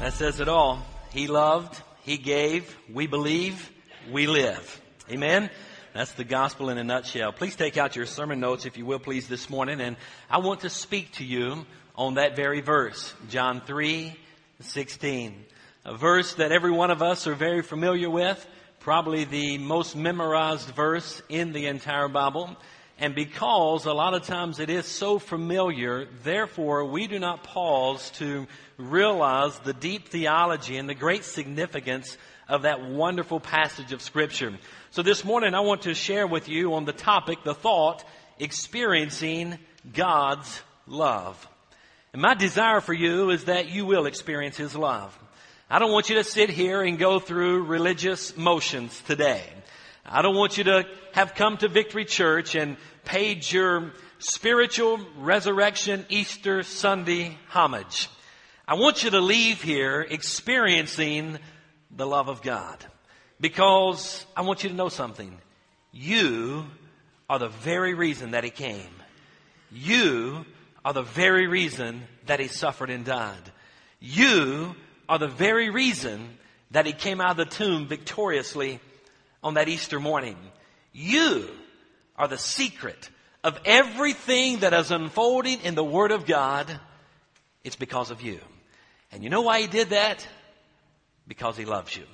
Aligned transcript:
That 0.00 0.12
says 0.12 0.38
it 0.38 0.48
all. 0.48 0.86
He 1.10 1.26
loved, 1.26 1.82
He 2.02 2.18
gave, 2.18 2.76
we 2.92 3.08
believe, 3.08 3.72
we 4.12 4.28
live. 4.28 4.80
Amen? 5.10 5.50
That's 5.92 6.12
the 6.12 6.22
gospel 6.22 6.70
in 6.70 6.78
a 6.78 6.84
nutshell. 6.84 7.32
Please 7.32 7.56
take 7.56 7.76
out 7.76 7.96
your 7.96 8.06
sermon 8.06 8.38
notes, 8.38 8.64
if 8.64 8.78
you 8.78 8.86
will, 8.86 9.00
please, 9.00 9.26
this 9.26 9.50
morning. 9.50 9.80
And 9.80 9.96
I 10.30 10.38
want 10.38 10.60
to 10.60 10.70
speak 10.70 11.14
to 11.14 11.24
you 11.24 11.66
on 11.96 12.14
that 12.14 12.36
very 12.36 12.60
verse, 12.60 13.12
John 13.28 13.60
3, 13.66 14.14
16. 14.60 15.44
A 15.84 15.96
verse 15.96 16.34
that 16.34 16.52
every 16.52 16.70
one 16.70 16.92
of 16.92 17.02
us 17.02 17.26
are 17.26 17.34
very 17.34 17.62
familiar 17.62 18.08
with, 18.08 18.46
probably 18.78 19.24
the 19.24 19.58
most 19.58 19.96
memorized 19.96 20.68
verse 20.70 21.20
in 21.28 21.52
the 21.52 21.66
entire 21.66 22.08
Bible. 22.08 22.56
And 23.00 23.14
because 23.14 23.84
a 23.84 23.92
lot 23.92 24.14
of 24.14 24.24
times 24.24 24.58
it 24.58 24.70
is 24.70 24.84
so 24.84 25.20
familiar, 25.20 26.08
therefore 26.24 26.84
we 26.84 27.06
do 27.06 27.20
not 27.20 27.44
pause 27.44 28.10
to 28.12 28.48
realize 28.76 29.56
the 29.60 29.72
deep 29.72 30.08
theology 30.08 30.76
and 30.76 30.88
the 30.88 30.94
great 30.94 31.22
significance 31.22 32.16
of 32.48 32.62
that 32.62 32.82
wonderful 32.82 33.38
passage 33.38 33.92
of 33.92 34.02
scripture. 34.02 34.52
So 34.90 35.02
this 35.02 35.24
morning 35.24 35.54
I 35.54 35.60
want 35.60 35.82
to 35.82 35.94
share 35.94 36.26
with 36.26 36.48
you 36.48 36.74
on 36.74 36.86
the 36.86 36.92
topic, 36.92 37.44
the 37.44 37.54
thought, 37.54 38.02
experiencing 38.40 39.58
God's 39.92 40.60
love. 40.88 41.46
And 42.12 42.20
my 42.20 42.34
desire 42.34 42.80
for 42.80 42.94
you 42.94 43.30
is 43.30 43.44
that 43.44 43.68
you 43.68 43.86
will 43.86 44.06
experience 44.06 44.56
His 44.56 44.74
love. 44.74 45.16
I 45.70 45.78
don't 45.78 45.92
want 45.92 46.08
you 46.08 46.16
to 46.16 46.24
sit 46.24 46.50
here 46.50 46.82
and 46.82 46.98
go 46.98 47.20
through 47.20 47.64
religious 47.64 48.36
motions 48.36 49.00
today. 49.06 49.44
I 50.10 50.22
don't 50.22 50.36
want 50.36 50.56
you 50.56 50.64
to 50.64 50.86
have 51.12 51.34
come 51.34 51.58
to 51.58 51.68
Victory 51.68 52.06
Church 52.06 52.54
and 52.54 52.78
paid 53.04 53.50
your 53.52 53.92
spiritual 54.18 54.98
resurrection 55.18 56.06
Easter 56.08 56.62
Sunday 56.62 57.36
homage. 57.48 58.08
I 58.66 58.74
want 58.74 59.04
you 59.04 59.10
to 59.10 59.20
leave 59.20 59.60
here 59.60 60.00
experiencing 60.08 61.38
the 61.94 62.06
love 62.06 62.28
of 62.28 62.40
God 62.40 62.82
because 63.38 64.24
I 64.34 64.40
want 64.42 64.64
you 64.64 64.70
to 64.70 64.74
know 64.74 64.88
something. 64.88 65.36
You 65.92 66.64
are 67.28 67.38
the 67.38 67.48
very 67.48 67.92
reason 67.92 68.30
that 68.30 68.44
He 68.44 68.50
came. 68.50 68.94
You 69.70 70.46
are 70.86 70.94
the 70.94 71.02
very 71.02 71.46
reason 71.48 72.02
that 72.24 72.40
He 72.40 72.48
suffered 72.48 72.88
and 72.88 73.04
died. 73.04 73.52
You 74.00 74.74
are 75.06 75.18
the 75.18 75.28
very 75.28 75.68
reason 75.68 76.38
that 76.70 76.86
He 76.86 76.92
came 76.94 77.20
out 77.20 77.32
of 77.32 77.36
the 77.36 77.44
tomb 77.44 77.86
victoriously 77.86 78.80
on 79.42 79.54
that 79.54 79.68
Easter 79.68 80.00
morning. 80.00 80.36
You 80.92 81.48
are 82.16 82.28
the 82.28 82.38
secret 82.38 83.10
of 83.44 83.58
everything 83.64 84.58
that 84.58 84.74
is 84.74 84.90
unfolding 84.90 85.60
in 85.62 85.74
the 85.74 85.84
Word 85.84 86.10
of 86.10 86.26
God. 86.26 86.66
It's 87.64 87.76
because 87.76 88.10
of 88.10 88.22
you. 88.22 88.40
And 89.12 89.22
you 89.22 89.30
know 89.30 89.42
why 89.42 89.60
He 89.60 89.66
did 89.66 89.90
that? 89.90 90.26
Because 91.26 91.56
He 91.56 91.64
loves 91.64 91.96
you. 91.96 92.04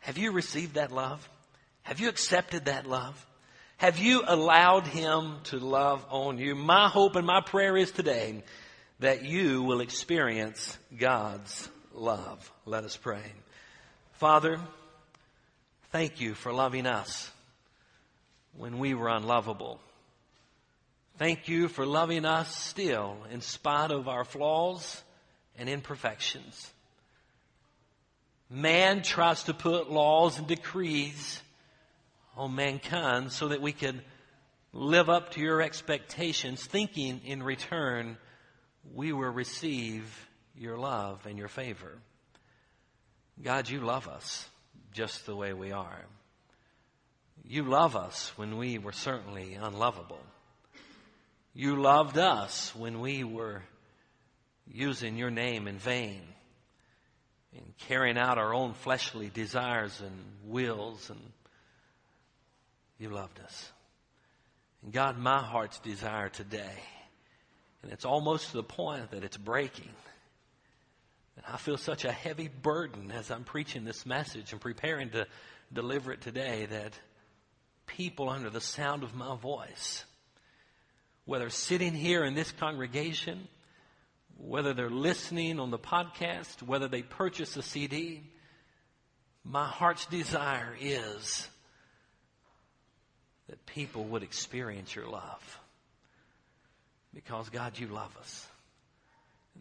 Have 0.00 0.18
you 0.18 0.32
received 0.32 0.74
that 0.74 0.90
love? 0.90 1.28
Have 1.82 2.00
you 2.00 2.08
accepted 2.08 2.66
that 2.66 2.86
love? 2.86 3.26
Have 3.76 3.98
you 3.98 4.22
allowed 4.26 4.86
Him 4.86 5.36
to 5.44 5.58
love 5.58 6.04
on 6.10 6.38
you? 6.38 6.54
My 6.54 6.88
hope 6.88 7.16
and 7.16 7.26
my 7.26 7.40
prayer 7.40 7.76
is 7.76 7.90
today 7.90 8.42
that 8.98 9.24
you 9.24 9.62
will 9.62 9.80
experience 9.80 10.76
God's 10.98 11.68
love. 11.94 12.50
Let 12.66 12.84
us 12.84 12.96
pray. 12.96 13.22
Father, 14.12 14.60
thank 15.90 16.20
you 16.20 16.34
for 16.34 16.52
loving 16.52 16.86
us 16.86 17.30
when 18.56 18.78
we 18.78 18.94
were 18.94 19.08
unlovable. 19.08 19.80
Thank 21.18 21.48
you 21.48 21.68
for 21.68 21.84
loving 21.84 22.24
us 22.24 22.54
still 22.54 23.16
in 23.30 23.40
spite 23.40 23.90
of 23.90 24.08
our 24.08 24.24
flaws 24.24 25.02
and 25.58 25.68
imperfections. 25.68 26.70
Man 28.48 29.02
tries 29.02 29.44
to 29.44 29.54
put 29.54 29.90
laws 29.90 30.38
and 30.38 30.46
decrees 30.46 31.40
on 32.36 32.54
mankind 32.54 33.32
so 33.32 33.48
that 33.48 33.60
we 33.60 33.72
can 33.72 34.00
live 34.72 35.10
up 35.10 35.32
to 35.32 35.40
your 35.40 35.60
expectations, 35.60 36.64
thinking 36.64 37.20
in 37.24 37.42
return 37.42 38.16
we 38.94 39.12
will 39.12 39.30
receive 39.30 40.28
your 40.56 40.78
love 40.78 41.26
and 41.26 41.38
your 41.38 41.48
favor. 41.48 41.98
God, 43.42 43.68
you 43.68 43.80
love 43.80 44.08
us 44.08 44.49
just 44.92 45.26
the 45.26 45.36
way 45.36 45.52
we 45.52 45.72
are. 45.72 46.04
You 47.44 47.64
love 47.64 47.96
us 47.96 48.32
when 48.36 48.58
we 48.58 48.78
were 48.78 48.92
certainly 48.92 49.54
unlovable. 49.54 50.20
You 51.54 51.76
loved 51.80 52.18
us 52.18 52.74
when 52.76 53.00
we 53.00 53.24
were 53.24 53.62
using 54.72 55.16
your 55.16 55.30
name 55.30 55.66
in 55.66 55.78
vain 55.78 56.22
and 57.56 57.74
carrying 57.88 58.18
out 58.18 58.38
our 58.38 58.54
own 58.54 58.74
fleshly 58.74 59.30
desires 59.32 60.00
and 60.00 60.14
wills 60.44 61.10
and 61.10 61.20
you 62.98 63.08
loved 63.08 63.40
us. 63.40 63.72
And 64.82 64.92
God, 64.92 65.18
my 65.18 65.42
heart's 65.42 65.78
desire 65.80 66.28
today, 66.28 66.78
and 67.82 67.90
it's 67.90 68.04
almost 68.04 68.50
to 68.50 68.58
the 68.58 68.62
point 68.62 69.10
that 69.10 69.24
it's 69.24 69.36
breaking. 69.36 69.88
And 71.42 71.54
I 71.54 71.56
feel 71.56 71.78
such 71.78 72.04
a 72.04 72.12
heavy 72.12 72.48
burden 72.48 73.10
as 73.10 73.30
I'm 73.30 73.44
preaching 73.44 73.84
this 73.84 74.04
message 74.04 74.52
and 74.52 74.60
preparing 74.60 75.08
to 75.10 75.26
deliver 75.72 76.12
it 76.12 76.20
today 76.20 76.66
that 76.66 76.92
people 77.86 78.28
under 78.28 78.50
the 78.50 78.60
sound 78.60 79.02
of 79.02 79.14
my 79.14 79.34
voice, 79.36 80.04
whether 81.24 81.48
sitting 81.48 81.94
here 81.94 82.24
in 82.24 82.34
this 82.34 82.52
congregation, 82.52 83.48
whether 84.36 84.74
they're 84.74 84.90
listening 84.90 85.58
on 85.60 85.70
the 85.70 85.78
podcast, 85.78 86.62
whether 86.62 86.88
they 86.88 87.02
purchase 87.02 87.56
a 87.56 87.62
CD, 87.62 88.22
my 89.42 89.66
heart's 89.66 90.04
desire 90.06 90.76
is 90.78 91.48
that 93.48 93.64
people 93.64 94.04
would 94.04 94.22
experience 94.22 94.94
your 94.94 95.08
love. 95.08 95.60
Because 97.14 97.48
God, 97.48 97.78
you 97.78 97.86
love 97.86 98.14
us. 98.18 98.46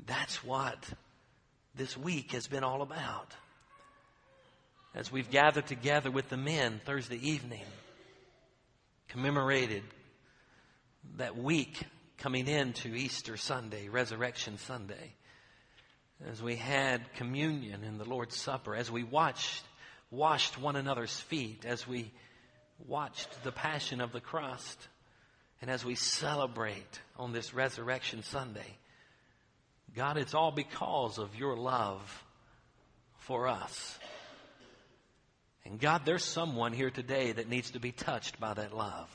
That's 0.06 0.44
what 0.44 0.78
this 1.76 1.98
week 1.98 2.32
has 2.32 2.48
been 2.48 2.64
all 2.64 2.82
about. 2.82 3.34
As 4.96 5.12
we've 5.12 5.30
gathered 5.30 5.68
together 5.68 6.10
with 6.10 6.30
the 6.30 6.38
men 6.38 6.82
Thursday 6.86 7.18
evening, 7.18 7.66
commemorated 9.10 9.84
that 11.18 11.38
week 11.38 11.80
coming 12.18 12.48
into 12.48 12.96
Easter 12.96 13.38
Sunday, 13.38 13.88
Resurrection 13.88 14.58
Sunday, 14.58 15.14
as 16.28 16.42
we 16.42 16.56
had 16.56 17.14
communion 17.14 17.84
in 17.84 17.98
the 17.98 18.04
Lord's 18.04 18.36
Supper, 18.36 18.76
as 18.76 18.92
we 18.92 19.04
watched, 19.04 19.64
washed 20.12 20.60
one 20.60 20.76
another's 20.76 21.18
feet, 21.18 21.66
as 21.66 21.88
we 21.88 22.12
watched 22.88 23.44
the 23.44 23.52
passion 23.52 24.02
of 24.02 24.12
the 24.12 24.20
Christ, 24.20 24.88
and 25.62 25.70
as 25.70 25.86
we 25.86 25.96
celebrate 25.96 27.00
on 27.18 27.32
this 27.32 27.54
Resurrection 27.54 28.24
Sunday, 28.24 28.78
God, 29.96 30.18
it's 30.18 30.34
all 30.34 30.52
because 30.52 31.18
of 31.18 31.36
your 31.36 31.56
love 31.56 32.24
for 33.18 33.48
us. 33.48 33.98
And 35.66 35.80
God, 35.80 36.02
there's 36.06 36.24
someone 36.24 36.74
here 36.74 36.90
today 36.90 37.32
that 37.32 37.50
needs 37.50 37.72
to 37.72 37.80
be 37.80 37.92
touched 37.92 38.40
by 38.40 38.54
that 38.54 38.76
love. 38.76 39.10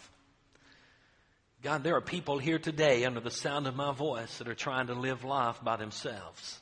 God, 1.63 1.83
there 1.83 1.97
are 1.97 2.03
people 2.03 2.39
here 2.39 2.59
today 2.59 3.05
under 3.05 3.21
the 3.21 3.31
sound 3.31 3.67
of 3.67 3.75
my 3.75 3.93
voice 3.93 4.39
that 4.39 4.49
are 4.49 4.55
trying 4.55 4.89
to 4.89 4.95
live 4.95 5.25
life 5.25 5.59
by 5.63 5.77
themselves. 5.77 6.61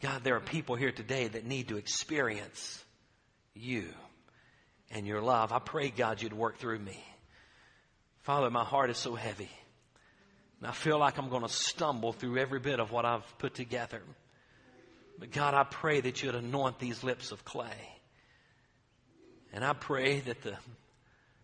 God, 0.00 0.22
there 0.24 0.36
are 0.36 0.40
people 0.40 0.76
here 0.76 0.92
today 0.92 1.28
that 1.28 1.44
need 1.44 1.68
to 1.68 1.76
experience 1.76 2.82
you 3.54 3.88
and 4.90 5.06
your 5.06 5.20
love. 5.20 5.52
I 5.52 5.58
pray, 5.58 5.90
God, 5.90 6.22
you'd 6.22 6.32
work 6.32 6.58
through 6.58 6.78
me. 6.78 7.02
Father, 8.22 8.50
my 8.50 8.64
heart 8.64 8.90
is 8.90 8.96
so 8.96 9.14
heavy. 9.14 9.50
And 10.60 10.68
I 10.68 10.72
feel 10.72 10.98
like 10.98 11.18
I'm 11.18 11.30
going 11.30 11.42
to 11.42 11.48
stumble 11.48 12.12
through 12.12 12.38
every 12.38 12.60
bit 12.60 12.80
of 12.80 12.92
what 12.92 13.06
I've 13.06 13.38
put 13.38 13.54
together. 13.54 14.02
But 15.18 15.32
God, 15.32 15.54
I 15.54 15.64
pray 15.64 16.00
that 16.00 16.22
you'd 16.22 16.34
anoint 16.34 16.78
these 16.78 17.02
lips 17.02 17.32
of 17.32 17.44
clay. 17.44 17.96
And 19.52 19.64
I 19.64 19.72
pray 19.72 20.20
that 20.20 20.42
the 20.42 20.56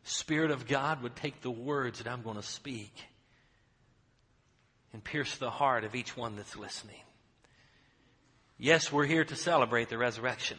Spirit 0.05 0.51
of 0.51 0.69
God 0.69 1.03
would 1.03 1.17
take 1.17 1.41
the 1.41 1.51
words 1.51 1.99
that 1.99 2.11
I'm 2.11 2.23
going 2.23 2.37
to 2.37 2.43
speak 2.43 2.93
and 4.93 5.03
pierce 5.03 5.37
the 5.37 5.51
heart 5.51 5.85
of 5.85 5.95
each 5.95 6.17
one 6.17 6.37
that's 6.37 6.57
listening. 6.57 7.01
Yes, 8.59 8.93
we're 8.93 9.05
here 9.05 9.25
to 9.25 9.37
celebrate 9.37 9.89
the 9.89 9.99
resurrection, 9.99 10.57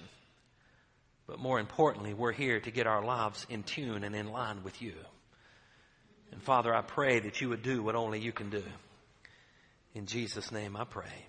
but 1.25 1.39
more 1.39 1.59
importantly, 1.59 2.13
we're 2.13 2.33
here 2.33 2.59
to 2.59 2.71
get 2.71 2.85
our 2.85 3.03
lives 3.03 3.47
in 3.49 3.63
tune 3.63 4.03
and 4.03 4.15
in 4.15 4.31
line 4.31 4.63
with 4.63 4.81
you. 4.81 4.93
And 6.31 6.41
Father, 6.41 6.73
I 6.73 6.81
pray 6.81 7.19
that 7.19 7.41
you 7.41 7.49
would 7.49 7.63
do 7.63 7.81
what 7.81 7.95
only 7.95 8.19
you 8.19 8.31
can 8.31 8.49
do. 8.49 8.63
In 9.93 10.05
Jesus' 10.05 10.51
name 10.51 10.75
I 10.75 10.83
pray. 10.83 11.25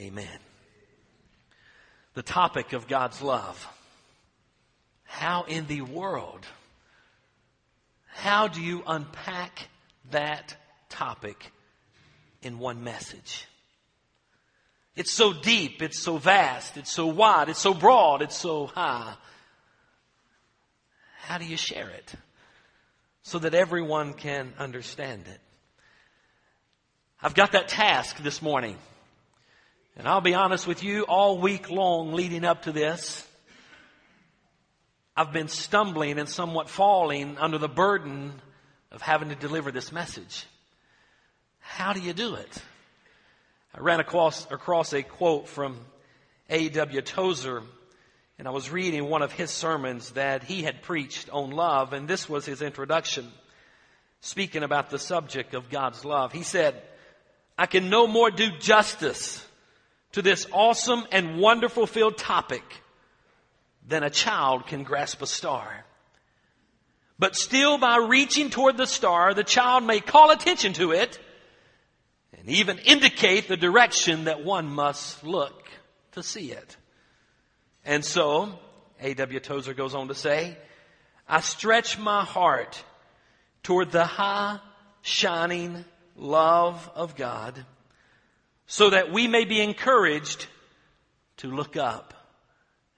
Amen. 0.00 0.38
The 2.14 2.22
topic 2.22 2.72
of 2.72 2.88
God's 2.88 3.20
love. 3.20 3.66
How 5.04 5.44
in 5.44 5.66
the 5.66 5.82
world, 5.82 6.46
how 8.06 8.48
do 8.48 8.60
you 8.60 8.82
unpack 8.86 9.68
that 10.10 10.56
topic 10.88 11.50
in 12.42 12.58
one 12.58 12.84
message? 12.84 13.46
It's 14.96 15.12
so 15.12 15.32
deep, 15.32 15.80
it's 15.82 16.02
so 16.02 16.16
vast, 16.16 16.76
it's 16.76 16.92
so 16.92 17.06
wide, 17.06 17.48
it's 17.48 17.60
so 17.60 17.72
broad, 17.72 18.20
it's 18.20 18.36
so 18.36 18.66
high. 18.66 19.14
How 21.18 21.38
do 21.38 21.44
you 21.44 21.56
share 21.56 21.88
it? 21.90 22.14
So 23.28 23.38
that 23.40 23.52
everyone 23.52 24.14
can 24.14 24.54
understand 24.58 25.24
it. 25.26 25.38
I've 27.20 27.34
got 27.34 27.52
that 27.52 27.68
task 27.68 28.16
this 28.22 28.40
morning. 28.40 28.78
And 29.98 30.08
I'll 30.08 30.22
be 30.22 30.32
honest 30.32 30.66
with 30.66 30.82
you, 30.82 31.02
all 31.02 31.36
week 31.36 31.68
long 31.68 32.14
leading 32.14 32.46
up 32.46 32.62
to 32.62 32.72
this, 32.72 33.28
I've 35.14 35.30
been 35.30 35.48
stumbling 35.48 36.18
and 36.18 36.26
somewhat 36.26 36.70
falling 36.70 37.36
under 37.36 37.58
the 37.58 37.68
burden 37.68 38.32
of 38.90 39.02
having 39.02 39.28
to 39.28 39.34
deliver 39.34 39.70
this 39.70 39.92
message. 39.92 40.46
How 41.58 41.92
do 41.92 42.00
you 42.00 42.14
do 42.14 42.34
it? 42.36 42.62
I 43.74 43.80
ran 43.80 44.00
across, 44.00 44.50
across 44.50 44.94
a 44.94 45.02
quote 45.02 45.48
from 45.48 45.76
A.W. 46.48 47.02
Tozer, 47.02 47.62
and 48.38 48.46
I 48.46 48.52
was 48.52 48.70
reading 48.70 49.08
one 49.08 49.22
of 49.22 49.32
his 49.32 49.50
sermons 49.50 50.12
that 50.12 50.44
he 50.44 50.62
had 50.62 50.82
preached 50.82 51.28
on 51.30 51.50
love, 51.50 51.92
and 51.92 52.06
this 52.06 52.28
was 52.28 52.46
his 52.46 52.62
introduction, 52.62 53.30
speaking 54.20 54.62
about 54.62 54.90
the 54.90 54.98
subject 54.98 55.54
of 55.54 55.70
God's 55.70 56.04
love. 56.04 56.32
He 56.32 56.44
said, 56.44 56.80
I 57.58 57.66
can 57.66 57.90
no 57.90 58.06
more 58.06 58.30
do 58.30 58.50
justice 58.58 59.44
to 60.12 60.22
this 60.22 60.46
awesome 60.52 61.04
and 61.10 61.38
wonderful 61.38 61.86
filled 61.86 62.16
topic 62.16 62.62
than 63.86 64.04
a 64.04 64.10
child 64.10 64.66
can 64.66 64.84
grasp 64.84 65.20
a 65.20 65.26
star. 65.26 65.84
But 67.18 67.34
still 67.34 67.78
by 67.78 67.96
reaching 67.96 68.50
toward 68.50 68.76
the 68.76 68.86
star, 68.86 69.34
the 69.34 69.42
child 69.42 69.82
may 69.82 69.98
call 69.98 70.30
attention 70.30 70.72
to 70.74 70.92
it 70.92 71.18
and 72.38 72.48
even 72.48 72.78
indicate 72.78 73.48
the 73.48 73.56
direction 73.56 74.24
that 74.24 74.44
one 74.44 74.68
must 74.68 75.24
look 75.24 75.68
to 76.12 76.22
see 76.22 76.52
it. 76.52 76.76
And 77.88 78.04
so, 78.04 78.50
A.W. 79.00 79.40
Tozer 79.40 79.72
goes 79.72 79.94
on 79.94 80.08
to 80.08 80.14
say, 80.14 80.58
I 81.26 81.40
stretch 81.40 81.98
my 81.98 82.22
heart 82.22 82.84
toward 83.62 83.90
the 83.92 84.04
high, 84.04 84.60
shining 85.00 85.86
love 86.14 86.90
of 86.94 87.16
God 87.16 87.64
so 88.66 88.90
that 88.90 89.10
we 89.10 89.26
may 89.26 89.46
be 89.46 89.62
encouraged 89.62 90.48
to 91.38 91.48
look 91.50 91.78
up 91.78 92.12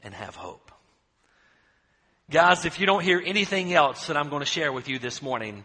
and 0.03 0.13
have 0.13 0.35
hope. 0.35 0.73
Guys, 2.29 2.65
if 2.65 2.81
you 2.81 2.87
don't 2.87 3.05
hear 3.05 3.23
anything 3.25 3.73
else 3.73 4.09
that 4.09 4.17
I'm 4.17 4.29
going 4.29 4.41
to 4.41 4.45
share 4.45 4.73
with 4.73 4.89
you 4.89 4.99
this 4.99 5.23
morning, 5.23 5.63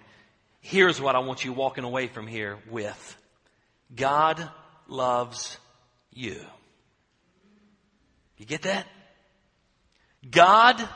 here's 0.59 1.01
what 1.01 1.15
I 1.15 1.19
want 1.19 1.43
you 1.43 1.51
walking 1.51 1.83
away 1.83 2.05
from 2.05 2.27
here 2.27 2.59
with. 2.69 3.17
God 3.95 4.47
loves 4.87 5.57
you. 6.13 6.39
You 8.37 8.45
get 8.45 8.61
that? 8.61 8.85
God 10.29 10.87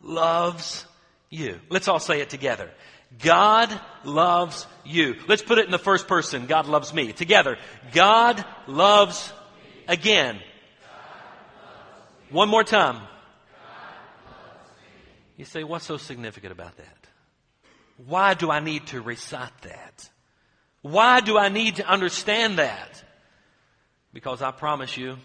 loves 0.00 0.86
you. 1.30 1.60
Let's 1.68 1.88
all 1.88 2.00
say 2.00 2.20
it 2.20 2.30
together. 2.30 2.70
God 3.18 3.78
loves 4.04 4.66
you. 4.84 5.16
Let's 5.28 5.42
put 5.42 5.58
it 5.58 5.66
in 5.66 5.70
the 5.70 5.78
first 5.78 6.08
person. 6.08 6.46
God 6.46 6.66
loves 6.66 6.94
me. 6.94 7.12
Together. 7.12 7.58
God 7.92 8.44
loves 8.66 9.32
again. 9.86 10.40
One 12.30 12.48
more 12.48 12.64
time. 12.64 13.02
You 15.36 15.44
say, 15.44 15.64
what's 15.64 15.84
so 15.84 15.96
significant 15.96 16.52
about 16.52 16.76
that? 16.76 17.06
Why 18.06 18.34
do 18.34 18.50
I 18.50 18.60
need 18.60 18.86
to 18.88 19.00
recite 19.00 19.62
that? 19.62 20.08
Why 20.82 21.20
do 21.20 21.38
I 21.38 21.48
need 21.48 21.76
to 21.76 21.86
understand 21.86 22.58
that? 22.58 23.02
Because 24.12 24.42
I 24.42 24.50
promise 24.50 24.96
you, 24.96 25.16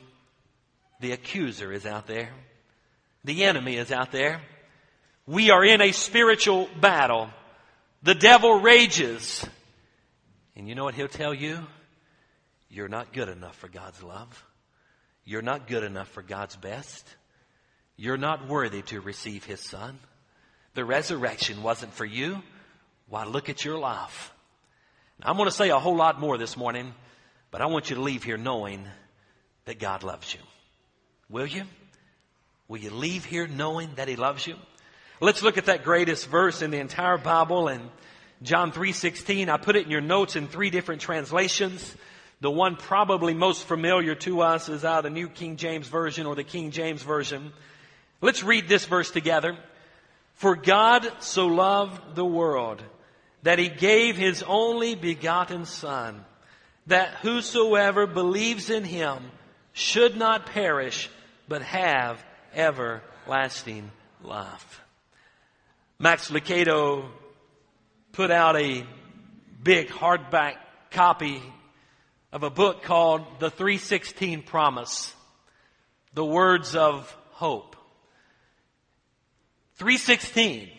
the 1.00 1.12
accuser 1.12 1.72
is 1.72 1.86
out 1.86 2.08
there. 2.08 2.30
The 3.28 3.44
enemy 3.44 3.76
is 3.76 3.92
out 3.92 4.14
there. 4.14 4.40
We 5.26 5.52
are 5.52 5.62
in 5.62 5.82
a 5.82 5.92
spiritual 5.92 6.70
battle. 6.80 7.30
The 8.02 8.16
devil 8.16 8.62
rages. 8.62 9.46
And 10.56 10.70
you 10.70 10.76
know 10.76 10.86
what 10.86 10.96
he'll 10.96 11.10
tell 11.10 11.34
you? 11.34 11.60
You're 12.70 12.88
not 12.88 13.12
good 13.12 13.28
enough 13.28 13.58
for 13.58 13.68
God's 13.68 14.02
love. 14.02 14.46
You're 15.26 15.42
not 15.42 15.68
good 15.68 15.84
enough 15.84 16.08
for 16.08 16.22
God's 16.22 16.56
best. 16.56 17.06
You're 17.98 18.16
not 18.16 18.48
worthy 18.48 18.82
to 18.84 19.02
receive 19.02 19.44
His 19.44 19.60
Son. 19.60 20.00
The 20.74 20.86
resurrection 20.86 21.64
wasn't 21.64 21.94
for 21.94 22.06
you. 22.06 22.42
Why, 23.10 23.26
look 23.26 23.50
at 23.50 23.66
your 23.66 23.78
life. 23.78 24.32
Now, 25.20 25.32
I'm 25.32 25.36
going 25.36 25.50
to 25.50 25.56
say 25.56 25.70
a 25.70 25.80
whole 25.80 25.98
lot 25.98 26.18
more 26.18 26.38
this 26.38 26.56
morning, 26.56 26.94
but 27.52 27.62
I 27.62 27.66
want 27.66 27.90
you 27.90 27.98
to 27.98 28.02
leave 28.02 28.24
here 28.24 28.38
knowing 28.38 28.88
that 29.66 29.80
God 29.80 30.04
loves 30.04 30.34
you. 30.34 30.40
Will 31.30 31.46
you? 31.46 31.64
Will 32.68 32.80
you 32.80 32.90
leave 32.90 33.24
here 33.24 33.48
knowing 33.48 33.92
that 33.96 34.08
He 34.08 34.16
loves 34.16 34.46
you? 34.46 34.56
Let's 35.22 35.42
look 35.42 35.58
at 35.58 35.66
that 35.66 35.84
greatest 35.84 36.28
verse 36.28 36.62
in 36.62 36.70
the 36.70 36.80
entire 36.80 37.18
Bible 37.18 37.70
in 37.70 37.90
John 38.44 38.72
3:16. 38.72 39.50
I 39.50 39.58
put 39.58 39.76
it 39.76 39.86
in 39.86 39.92
your 39.92 40.02
notes 40.02 40.36
in 40.36 40.48
three 40.48 40.70
different 40.70 41.02
translations. 41.02 41.96
The 42.42 42.52
one 42.52 42.76
probably 42.76 43.34
most 43.34 43.66
familiar 43.66 44.14
to 44.16 44.42
us 44.42 44.70
is 44.70 44.86
out 44.86 45.00
of 45.00 45.04
the 45.06 45.10
New 45.10 45.30
King 45.30 45.56
James 45.56 45.88
Version 45.88 46.28
or 46.28 46.36
the 46.36 46.44
King 46.44 46.72
James 46.72 47.02
Version. 47.02 47.52
Let's 48.22 48.44
read 48.44 48.68
this 48.68 48.86
verse 48.86 49.10
together. 49.10 49.58
For 50.36 50.56
God 50.56 51.12
so 51.20 51.48
loved 51.48 52.16
the 52.16 52.26
world 52.26 52.84
that 53.42 53.58
he 53.58 53.70
gave 53.70 54.18
his 54.18 54.44
only 54.44 54.94
begotten 54.94 55.66
son, 55.66 56.24
that 56.88 57.10
whosoever 57.22 58.06
believes 58.06 58.70
in 58.70 58.84
him 58.84 59.32
should 59.74 60.16
not 60.16 60.46
perish, 60.48 61.10
but 61.48 61.64
have 61.64 62.24
everlasting 62.58 63.92
life. 64.24 64.82
Max 66.00 66.30
Lucado 66.32 67.06
put 68.12 68.32
out 68.32 68.60
a 68.60 68.86
big 69.64 69.90
hardback 69.90 70.56
copy 70.92 71.42
of 72.34 72.44
a 72.44 72.50
book 72.50 72.84
called 72.84 73.22
The 73.40 73.50
316 73.50 74.42
Promise, 74.42 75.14
The 76.14 76.26
Words 76.26 76.76
of 76.76 77.16
Hope. 77.32 77.76
316. 79.76 80.70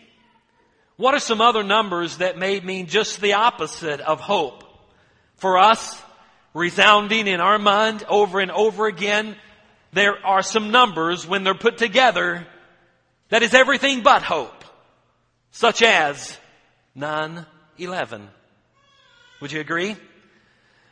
What 0.97 1.13
are 1.13 1.19
some 1.19 1.39
other 1.39 1.63
numbers 1.63 2.17
that 2.17 2.37
may 2.37 2.59
mean 2.59 2.87
just 2.87 3.21
the 3.21 3.33
opposite 3.33 4.01
of 4.01 4.19
hope? 4.19 4.65
For 5.37 5.57
us, 5.57 6.01
resounding 6.53 7.27
in 7.27 7.39
our 7.39 7.57
mind 7.57 8.03
over 8.09 8.41
and 8.41 8.51
over 8.51 8.87
again, 8.87 9.37
there 9.91 10.25
are 10.25 10.41
some 10.41 10.71
numbers 10.71 11.27
when 11.27 11.43
they're 11.43 11.55
put 11.55 11.77
together 11.77 12.45
that 13.29 13.43
is 13.43 13.53
everything 13.53 14.01
but 14.01 14.23
hope. 14.23 14.63
Such 15.51 15.81
as 15.81 16.37
9-11. 16.97 17.45
Would 19.41 19.51
you 19.51 19.59
agree? 19.59 19.95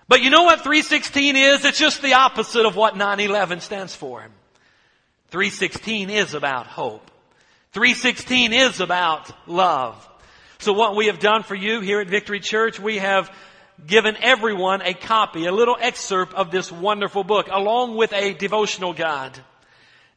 But 0.08 0.22
you 0.22 0.30
know 0.30 0.44
what 0.44 0.62
316 0.62 1.36
is? 1.36 1.66
It's 1.66 1.77
just 1.77 2.01
the 2.01 2.13
opposite 2.13 2.66
of 2.66 2.75
what 2.75 2.96
9-11 2.96 3.62
stands 3.62 3.96
for. 3.96 4.25
316 5.30 6.10
is 6.10 6.34
about 6.34 6.68
hope. 6.68 7.12
316 7.74 8.54
is 8.54 8.80
about 8.80 9.30
love. 9.48 10.08
So 10.60 10.74
what 10.74 10.96
we 10.96 11.08
have 11.08 11.20
done 11.20 11.44
for 11.44 11.56
you 11.56 11.82
here 11.82 12.00
at 12.00 12.08
Victory 12.08 12.39
Church, 12.39 12.80
we 12.80 12.98
have 12.98 13.30
given 13.86 14.17
everyone 14.22 14.81
a 14.81 14.93
copy, 14.93 15.46
a 15.46 15.51
little 15.51 15.77
excerpt 15.79 16.34
of 16.34 16.51
this 16.51 16.72
wonderful 16.72 17.24
book, 17.24 17.48
along 17.51 17.96
with 17.96 18.13
a 18.13 18.34
devotional 18.34 18.93
guide. 18.93 19.39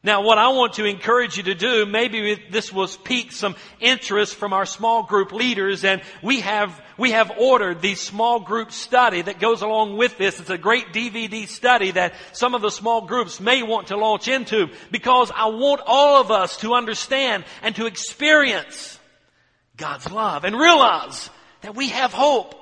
Now 0.03 0.23
what 0.23 0.39
I 0.39 0.47
want 0.49 0.73
to 0.73 0.85
encourage 0.85 1.37
you 1.37 1.43
to 1.43 1.53
do, 1.53 1.85
maybe 1.85 2.33
this 2.49 2.73
will 2.73 2.87
pique 2.87 3.31
some 3.31 3.55
interest 3.79 4.35
from 4.35 4.51
our 4.51 4.65
small 4.65 5.03
group 5.03 5.31
leaders 5.31 5.83
and 5.83 6.01
we 6.23 6.39
have, 6.39 6.81
we 6.97 7.11
have 7.11 7.31
ordered 7.37 7.81
the 7.81 7.93
small 7.93 8.39
group 8.39 8.71
study 8.71 9.21
that 9.21 9.39
goes 9.39 9.61
along 9.61 9.97
with 9.97 10.17
this. 10.17 10.39
It's 10.39 10.49
a 10.49 10.57
great 10.57 10.87
DVD 10.91 11.47
study 11.47 11.91
that 11.91 12.15
some 12.31 12.55
of 12.55 12.63
the 12.63 12.71
small 12.71 13.01
groups 13.01 13.39
may 13.39 13.61
want 13.61 13.87
to 13.87 13.97
launch 13.97 14.27
into 14.27 14.69
because 14.89 15.31
I 15.35 15.49
want 15.49 15.81
all 15.85 16.19
of 16.19 16.31
us 16.31 16.57
to 16.57 16.73
understand 16.73 17.45
and 17.61 17.75
to 17.75 17.85
experience 17.85 18.97
God's 19.77 20.09
love 20.09 20.45
and 20.45 20.55
realize 20.55 21.29
that 21.61 21.75
we 21.75 21.89
have 21.89 22.11
hope. 22.11 22.55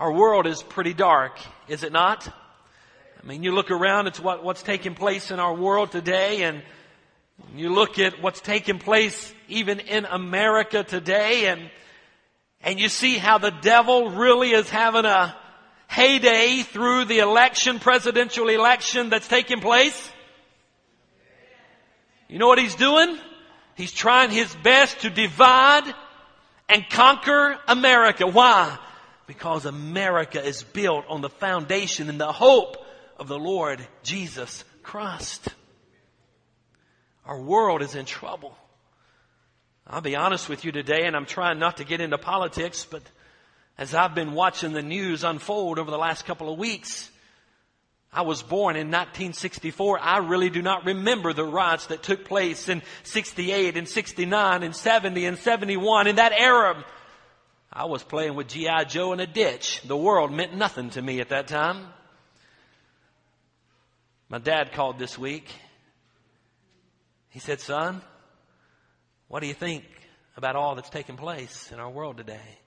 Our 0.00 0.12
world 0.12 0.46
is 0.46 0.62
pretty 0.62 0.94
dark, 0.94 1.38
is 1.68 1.82
it 1.82 1.92
not? 1.92 2.26
I 2.26 3.26
mean, 3.26 3.42
you 3.42 3.52
look 3.52 3.70
around, 3.70 4.06
it's 4.06 4.18
what, 4.18 4.42
what's 4.42 4.62
taking 4.62 4.94
place 4.94 5.30
in 5.30 5.38
our 5.38 5.52
world 5.52 5.92
today, 5.92 6.44
and 6.44 6.62
you 7.54 7.68
look 7.68 7.98
at 7.98 8.22
what's 8.22 8.40
taking 8.40 8.78
place 8.78 9.34
even 9.48 9.78
in 9.78 10.06
America 10.06 10.84
today, 10.84 11.48
and, 11.48 11.70
and 12.62 12.80
you 12.80 12.88
see 12.88 13.18
how 13.18 13.36
the 13.36 13.50
devil 13.50 14.08
really 14.08 14.52
is 14.52 14.70
having 14.70 15.04
a 15.04 15.36
heyday 15.86 16.62
through 16.62 17.04
the 17.04 17.18
election, 17.18 17.78
presidential 17.78 18.48
election 18.48 19.10
that's 19.10 19.28
taking 19.28 19.60
place. 19.60 20.10
You 22.26 22.38
know 22.38 22.46
what 22.46 22.58
he's 22.58 22.74
doing? 22.74 23.18
He's 23.74 23.92
trying 23.92 24.30
his 24.30 24.54
best 24.62 25.00
to 25.00 25.10
divide 25.10 25.92
and 26.70 26.88
conquer 26.88 27.58
America. 27.68 28.26
Why? 28.26 28.78
Because 29.30 29.64
America 29.64 30.44
is 30.44 30.64
built 30.64 31.04
on 31.08 31.20
the 31.20 31.28
foundation 31.28 32.08
and 32.08 32.20
the 32.20 32.32
hope 32.32 32.84
of 33.16 33.28
the 33.28 33.38
Lord 33.38 33.80
Jesus 34.02 34.64
Christ. 34.82 35.46
Our 37.24 37.40
world 37.40 37.80
is 37.80 37.94
in 37.94 38.06
trouble. 38.06 38.58
I'll 39.86 40.00
be 40.00 40.16
honest 40.16 40.48
with 40.48 40.64
you 40.64 40.72
today, 40.72 41.04
and 41.04 41.14
I'm 41.14 41.26
trying 41.26 41.60
not 41.60 41.76
to 41.76 41.84
get 41.84 42.00
into 42.00 42.18
politics, 42.18 42.84
but 42.90 43.04
as 43.78 43.94
I've 43.94 44.16
been 44.16 44.32
watching 44.32 44.72
the 44.72 44.82
news 44.82 45.22
unfold 45.22 45.78
over 45.78 45.92
the 45.92 45.96
last 45.96 46.26
couple 46.26 46.52
of 46.52 46.58
weeks, 46.58 47.08
I 48.12 48.22
was 48.22 48.42
born 48.42 48.74
in 48.74 48.88
1964. 48.88 50.00
I 50.00 50.18
really 50.18 50.50
do 50.50 50.60
not 50.60 50.86
remember 50.86 51.32
the 51.32 51.44
riots 51.44 51.86
that 51.86 52.02
took 52.02 52.24
place 52.24 52.68
in 52.68 52.82
68 53.04 53.76
and 53.76 53.88
69 53.88 54.64
and 54.64 54.74
70 54.74 55.24
and 55.24 55.38
71. 55.38 56.08
In 56.08 56.16
that 56.16 56.32
era, 56.32 56.84
I 57.72 57.84
was 57.84 58.02
playing 58.02 58.34
with 58.34 58.48
G.I. 58.48 58.84
Joe 58.84 59.12
in 59.12 59.20
a 59.20 59.26
ditch. 59.26 59.82
The 59.82 59.96
world 59.96 60.32
meant 60.32 60.54
nothing 60.54 60.90
to 60.90 61.02
me 61.02 61.20
at 61.20 61.28
that 61.28 61.46
time. 61.46 61.86
My 64.28 64.38
dad 64.38 64.72
called 64.72 64.98
this 64.98 65.16
week. 65.16 65.48
He 67.28 67.38
said, 67.38 67.60
son, 67.60 68.02
what 69.28 69.40
do 69.40 69.46
you 69.46 69.54
think 69.54 69.84
about 70.36 70.56
all 70.56 70.74
that's 70.74 70.90
taking 70.90 71.16
place 71.16 71.70
in 71.72 71.78
our 71.78 71.90
world 71.90 72.16
today? 72.16 72.58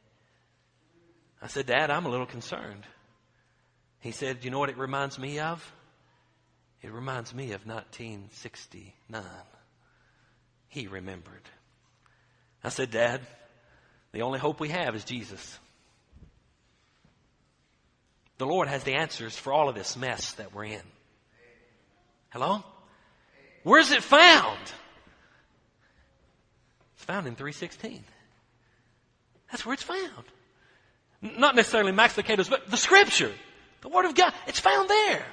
I 1.42 1.48
said, 1.48 1.66
Dad, 1.66 1.92
I'm 1.92 2.06
a 2.06 2.10
little 2.10 2.26
concerned. 2.26 2.86
He 4.00 4.12
said, 4.12 4.46
You 4.46 4.50
know 4.50 4.60
what 4.60 4.70
it 4.70 4.78
reminds 4.78 5.20
me 5.20 5.40
of? 5.40 5.74
It 6.82 6.94
reminds 6.94 7.34
me 7.34 7.52
of 7.52 7.68
1969. 7.68 9.24
He 10.70 10.88
remembered. 10.88 11.42
I 12.64 12.70
said, 12.70 12.92
Dad, 12.92 13.20
the 14.14 14.22
only 14.22 14.40
hope 14.40 14.60
we 14.60 14.70
have 14.70 14.96
is 14.96 15.04
Jesus. 15.04 15.60
The 18.38 18.46
Lord 18.46 18.68
has 18.68 18.84
the 18.84 18.94
answers 18.94 19.36
for 19.36 19.52
all 19.52 19.70
of 19.70 19.76
this 19.76 19.98
mess 19.98 20.34
that 20.34 20.54
we're 20.54 20.66
in. 20.66 20.82
Hello? 22.30 22.64
Where's 23.64 23.92
it 23.92 24.04
found? 24.04 24.60
It's 26.96 27.06
found 27.06 27.28
in 27.28 27.36
316. 27.36 28.04
That's 29.52 29.66
where 29.66 29.74
it's 29.74 29.84
found. 29.84 30.26
Not 31.22 31.56
necessarily 31.56 31.92
Max 31.92 32.18
Lucado's, 32.18 32.50
but 32.50 32.70
the 32.70 32.78
scripture. 32.78 33.32
The 33.82 33.90
Word 33.90 34.06
of 34.06 34.16
God, 34.16 34.34
it's 34.48 34.60
found 34.60 34.90
there 34.90 35.26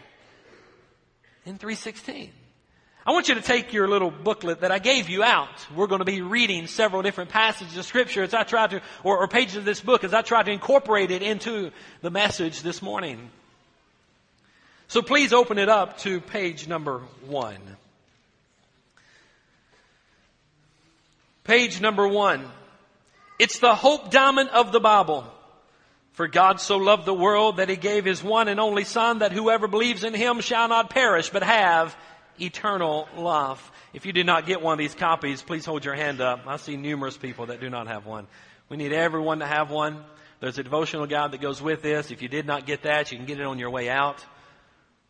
in 1.46 1.58
316. 1.58 2.30
I 3.10 3.12
want 3.12 3.28
you 3.28 3.34
to 3.34 3.42
take 3.42 3.72
your 3.72 3.88
little 3.88 4.12
booklet 4.12 4.60
that 4.60 4.70
I 4.70 4.78
gave 4.78 5.08
you 5.08 5.24
out. 5.24 5.48
We're 5.74 5.88
going 5.88 5.98
to 5.98 6.04
be 6.04 6.22
reading 6.22 6.68
several 6.68 7.02
different 7.02 7.30
passages 7.30 7.76
of 7.76 7.84
scripture 7.84 8.22
as 8.22 8.34
I 8.34 8.44
try 8.44 8.68
to, 8.68 8.80
or, 9.02 9.18
or 9.18 9.26
pages 9.26 9.56
of 9.56 9.64
this 9.64 9.80
book 9.80 10.04
as 10.04 10.14
I 10.14 10.22
try 10.22 10.44
to 10.44 10.50
incorporate 10.52 11.10
it 11.10 11.20
into 11.20 11.72
the 12.02 12.10
message 12.10 12.62
this 12.62 12.80
morning. 12.80 13.30
So 14.86 15.02
please 15.02 15.32
open 15.32 15.58
it 15.58 15.68
up 15.68 15.98
to 15.98 16.20
page 16.20 16.68
number 16.68 17.00
one. 17.26 17.58
Page 21.42 21.80
number 21.80 22.06
one. 22.06 22.44
It's 23.40 23.58
the 23.58 23.74
hope 23.74 24.12
diamond 24.12 24.50
of 24.50 24.70
the 24.70 24.78
Bible. 24.78 25.26
For 26.12 26.28
God 26.28 26.60
so 26.60 26.76
loved 26.76 27.06
the 27.06 27.14
world 27.14 27.56
that 27.56 27.68
he 27.68 27.76
gave 27.76 28.04
his 28.04 28.22
one 28.22 28.46
and 28.46 28.60
only 28.60 28.84
son 28.84 29.18
that 29.18 29.32
whoever 29.32 29.66
believes 29.66 30.04
in 30.04 30.14
him 30.14 30.40
shall 30.40 30.68
not 30.68 30.90
perish 30.90 31.30
but 31.30 31.42
have 31.42 31.96
eternal 32.40 33.08
life. 33.16 33.70
If 33.92 34.06
you 34.06 34.12
did 34.12 34.26
not 34.26 34.46
get 34.46 34.62
one 34.62 34.72
of 34.72 34.78
these 34.78 34.94
copies, 34.94 35.42
please 35.42 35.64
hold 35.64 35.84
your 35.84 35.94
hand 35.94 36.20
up. 36.20 36.46
I 36.46 36.56
see 36.56 36.76
numerous 36.76 37.16
people 37.16 37.46
that 37.46 37.60
do 37.60 37.70
not 37.70 37.86
have 37.88 38.06
one. 38.06 38.26
We 38.68 38.76
need 38.76 38.92
everyone 38.92 39.40
to 39.40 39.46
have 39.46 39.70
one. 39.70 40.04
There's 40.40 40.58
a 40.58 40.62
devotional 40.62 41.06
guide 41.06 41.32
that 41.32 41.40
goes 41.40 41.60
with 41.60 41.82
this. 41.82 42.10
If 42.10 42.22
you 42.22 42.28
did 42.28 42.46
not 42.46 42.66
get 42.66 42.82
that, 42.82 43.12
you 43.12 43.18
can 43.18 43.26
get 43.26 43.40
it 43.40 43.46
on 43.46 43.58
your 43.58 43.70
way 43.70 43.90
out. 43.90 44.24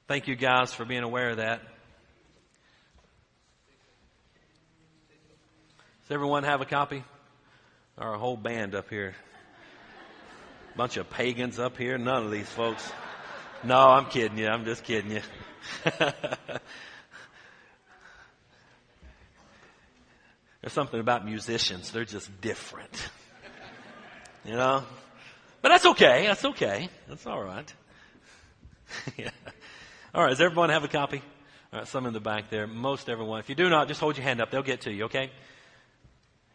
Thank 0.08 0.26
you 0.26 0.34
guys 0.34 0.72
for 0.72 0.84
being 0.84 1.04
aware 1.04 1.30
of 1.30 1.37
that. 1.37 1.60
Does 6.02 6.14
everyone 6.14 6.42
have 6.42 6.60
a 6.60 6.64
copy? 6.64 7.04
Our 7.96 8.16
whole 8.16 8.37
band 8.37 8.75
up 8.75 8.90
here. 8.90 9.14
Bunch 10.76 10.96
of 10.96 11.08
pagans 11.10 11.58
up 11.58 11.76
here. 11.76 11.99
None 11.99 12.25
of 12.25 12.30
these 12.32 12.49
folks. 12.49 12.90
No, 13.62 13.76
I'm 13.76 14.06
kidding 14.06 14.38
you. 14.38 14.49
I'm 14.49 14.64
just 14.64 14.82
kidding 14.82 15.10
you. 15.12 15.20
There's 20.60 20.72
something 20.72 21.00
about 21.00 21.24
musicians. 21.24 21.90
They're 21.90 22.04
just 22.04 22.40
different. 22.40 23.08
You 24.42 24.54
know? 24.54 24.82
But 25.60 25.68
that's 25.68 25.84
okay. 25.84 26.26
That's 26.26 26.44
okay. 26.46 26.88
That's 27.08 27.26
all 27.26 27.42
right. 27.42 27.70
yeah. 29.18 29.28
All 30.14 30.22
right. 30.22 30.30
Does 30.30 30.40
everyone 30.40 30.70
have 30.70 30.82
a 30.82 30.88
copy? 30.88 31.20
All 31.74 31.80
right. 31.80 31.86
Some 31.86 32.06
in 32.06 32.14
the 32.14 32.20
back 32.20 32.48
there. 32.48 32.66
Most 32.66 33.10
everyone. 33.10 33.40
If 33.40 33.50
you 33.50 33.54
do 33.54 33.68
not, 33.68 33.88
just 33.88 34.00
hold 34.00 34.16
your 34.16 34.24
hand 34.24 34.40
up. 34.40 34.50
They'll 34.50 34.62
get 34.62 34.80
to 34.82 34.90
you. 34.90 35.04
Okay? 35.04 35.30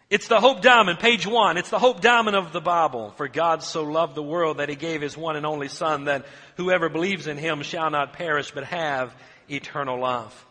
It's 0.10 0.28
the 0.28 0.40
hope 0.40 0.62
diamond, 0.62 1.00
page 1.00 1.26
one. 1.26 1.58
It's 1.58 1.70
the 1.70 1.80
hope 1.80 2.02
diamond 2.02 2.36
of 2.36 2.52
the 2.52 2.62
Bible. 2.62 3.12
For 3.18 3.28
God 3.28 3.64
so 3.64 3.84
loved 3.84 4.16
the 4.16 4.24
world 4.24 4.58
that 4.58 4.70
he 4.70 4.76
gave 4.76 5.02
his 5.02 5.18
one 5.18 5.36
and 5.36 5.46
only 5.46 5.68
son 5.68 6.06
that 6.06 6.26
whoever 6.58 6.90
believes 6.90 7.26
in 7.26 7.38
him 7.38 7.64
shall 7.64 7.90
not 7.90 8.14
perish 8.14 8.52
but 8.52 8.66
have 8.66 9.16
eternal 9.50 10.00
life. 10.00 10.46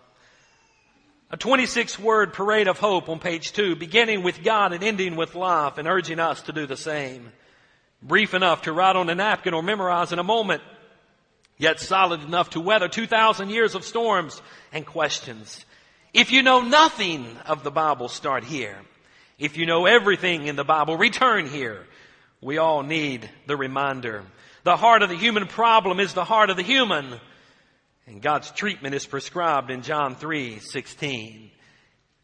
A 1.35 1.37
26 1.37 1.99
word 1.99 2.33
parade 2.33 2.69
of 2.69 2.79
hope 2.79 3.09
on 3.09 3.19
page 3.19 3.53
two, 3.53 3.75
beginning 3.75 4.23
with 4.23 4.45
God 4.45 4.73
and 4.73 4.85
ending 4.85 5.17
with 5.17 5.35
life 5.35 5.79
and 5.79 5.89
urging 5.89 6.21
us 6.21 6.43
to 6.43 6.53
do 6.53 6.65
the 6.65 6.77
same. 6.77 7.33
Brief 8.01 8.35
enough 8.35 8.63
to 8.63 8.73
write 8.73 8.95
on 8.95 9.11
a 9.11 9.17
napkin 9.17 9.53
or 9.53 9.61
memorize 9.61 10.13
in 10.13 10.21
a 10.21 10.23
moment, 10.23 10.63
yet 11.59 11.81
solid 11.81 12.23
enough 12.23 12.51
to 12.51 12.61
weather 12.61 12.87
2,000 12.87 13.51
years 13.51 13.75
of 13.75 13.85
storms 13.85 14.41
and 14.73 14.87
questions. 14.87 15.65
If 16.13 16.31
you 16.31 16.45
know 16.45 16.61
nothing 16.61 17.27
of 17.47 17.65
the 17.65 17.73
Bible, 17.73 18.07
start 18.07 18.45
here. 18.45 18.79
If 19.37 19.57
you 19.57 19.67
know 19.67 19.87
everything 19.87 20.47
in 20.47 20.55
the 20.55 20.63
Bible, 20.63 20.97
return 20.97 21.49
here. 21.49 21.85
We 22.41 22.59
all 22.59 22.85
need 22.85 23.29
the 23.49 23.57
reminder. 23.57 24.23
The 24.63 24.77
heart 24.77 25.03
of 25.03 25.09
the 25.09 25.17
human 25.17 25.49
problem 25.49 25.99
is 25.99 26.15
the 26.15 26.25
heart 26.25 26.51
of 26.51 26.57
the 26.57 26.63
human. 26.63 27.19
And 28.07 28.21
God's 28.21 28.51
treatment 28.51 28.95
is 28.95 29.07
prescribed 29.07 29.71
in 29.71 29.83
John 29.83 30.15
3, 30.15 30.59
16. 30.59 31.51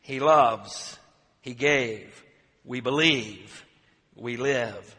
He 0.03 0.21
loves, 0.21 0.99
He 1.41 1.55
gave, 1.55 2.23
we 2.65 2.81
believe, 2.81 3.65
we 4.15 4.37
live. 4.37 4.97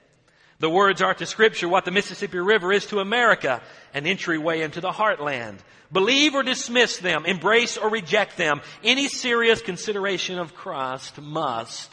The 0.60 0.70
words 0.70 1.02
are 1.02 1.14
to 1.16 1.26
scripture 1.26 1.68
what 1.68 1.86
the 1.86 1.92
Mississippi 1.92 2.38
River 2.38 2.72
is 2.72 2.86
to 2.88 3.00
America, 3.00 3.62
an 3.94 4.06
entryway 4.06 4.62
into 4.62 4.80
the 4.80 4.92
heartland. 4.92 5.58
Believe 5.92 6.36
or 6.36 6.44
dismiss 6.44 7.00
them, 7.00 7.26
embrace 7.26 7.78
or 7.78 7.90
reject 7.90 8.38
them. 8.38 8.62
Any 8.84 9.08
serious 9.08 9.62
consideration 9.62 10.38
of 10.38 10.54
Christ 10.54 11.20
must 11.20 11.92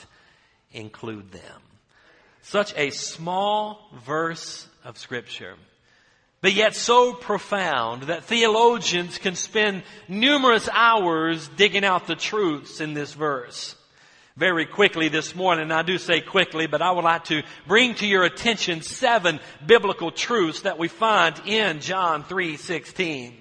include 0.71 1.33
them. 1.33 1.63
Such 2.43 2.75
a 2.77 2.91
small 2.91 3.91
verse 4.05 4.69
of 4.85 4.99
scripture, 4.99 5.57
but 6.41 6.53
yet 6.53 6.75
so 6.75 7.13
profound 7.13 8.05
that 8.05 8.25
theologians 8.25 9.19
can 9.19 9.35
spend 9.35 9.83
numerous 10.07 10.69
hours 10.73 11.49
digging 11.57 11.85
out 11.85 12.07
the 12.07 12.15
truths 12.15 12.81
in 12.81 12.95
this 12.95 13.13
verse. 13.13 13.75
Very 14.37 14.67
quickly 14.67 15.09
this 15.09 15.35
morning, 15.35 15.73
I 15.73 15.83
do 15.83 15.99
say 15.99 16.21
quickly, 16.21 16.69
but 16.69 16.81
I 16.81 16.93
would 16.93 17.03
like 17.03 17.25
to 17.25 17.43
bring 17.67 17.97
to 17.97 18.07
your 18.07 18.23
attention 18.23 18.83
seven 18.83 19.41
biblical 19.67 20.13
truths 20.13 20.61
that 20.61 20.79
we 20.79 20.87
find 20.87 21.35
in 21.45 21.81
John 21.81 22.23
3:16. 22.23 23.35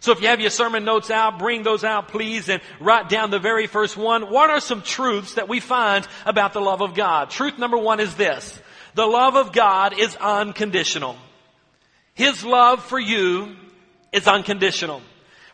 So 0.00 0.12
if 0.12 0.20
you 0.20 0.28
have 0.28 0.40
your 0.40 0.50
sermon 0.50 0.84
notes 0.84 1.10
out, 1.10 1.38
bring 1.38 1.62
those 1.62 1.84
out 1.84 2.08
please 2.08 2.50
and 2.50 2.60
write 2.80 3.08
down 3.08 3.30
the 3.30 3.38
very 3.38 3.66
first 3.66 3.96
one. 3.96 4.30
What 4.30 4.50
are 4.50 4.60
some 4.60 4.82
truths 4.82 5.34
that 5.34 5.48
we 5.48 5.60
find 5.60 6.06
about 6.26 6.52
the 6.52 6.60
love 6.60 6.82
of 6.82 6.94
God? 6.94 7.30
Truth 7.30 7.56
number 7.56 7.78
one 7.78 8.00
is 8.00 8.14
this. 8.16 8.60
The 8.94 9.06
love 9.06 9.36
of 9.36 9.52
God 9.52 9.98
is 9.98 10.16
unconditional. 10.16 11.16
His 12.14 12.44
love 12.44 12.84
for 12.84 12.98
you 12.98 13.56
is 14.12 14.28
unconditional. 14.28 15.02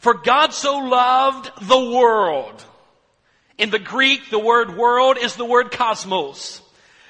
For 0.00 0.14
God 0.14 0.52
so 0.52 0.78
loved 0.78 1.50
the 1.62 1.90
world. 1.90 2.64
In 3.56 3.70
the 3.70 3.78
Greek, 3.78 4.30
the 4.30 4.38
word 4.38 4.76
world 4.76 5.18
is 5.20 5.34
the 5.34 5.44
word 5.44 5.72
cosmos, 5.72 6.62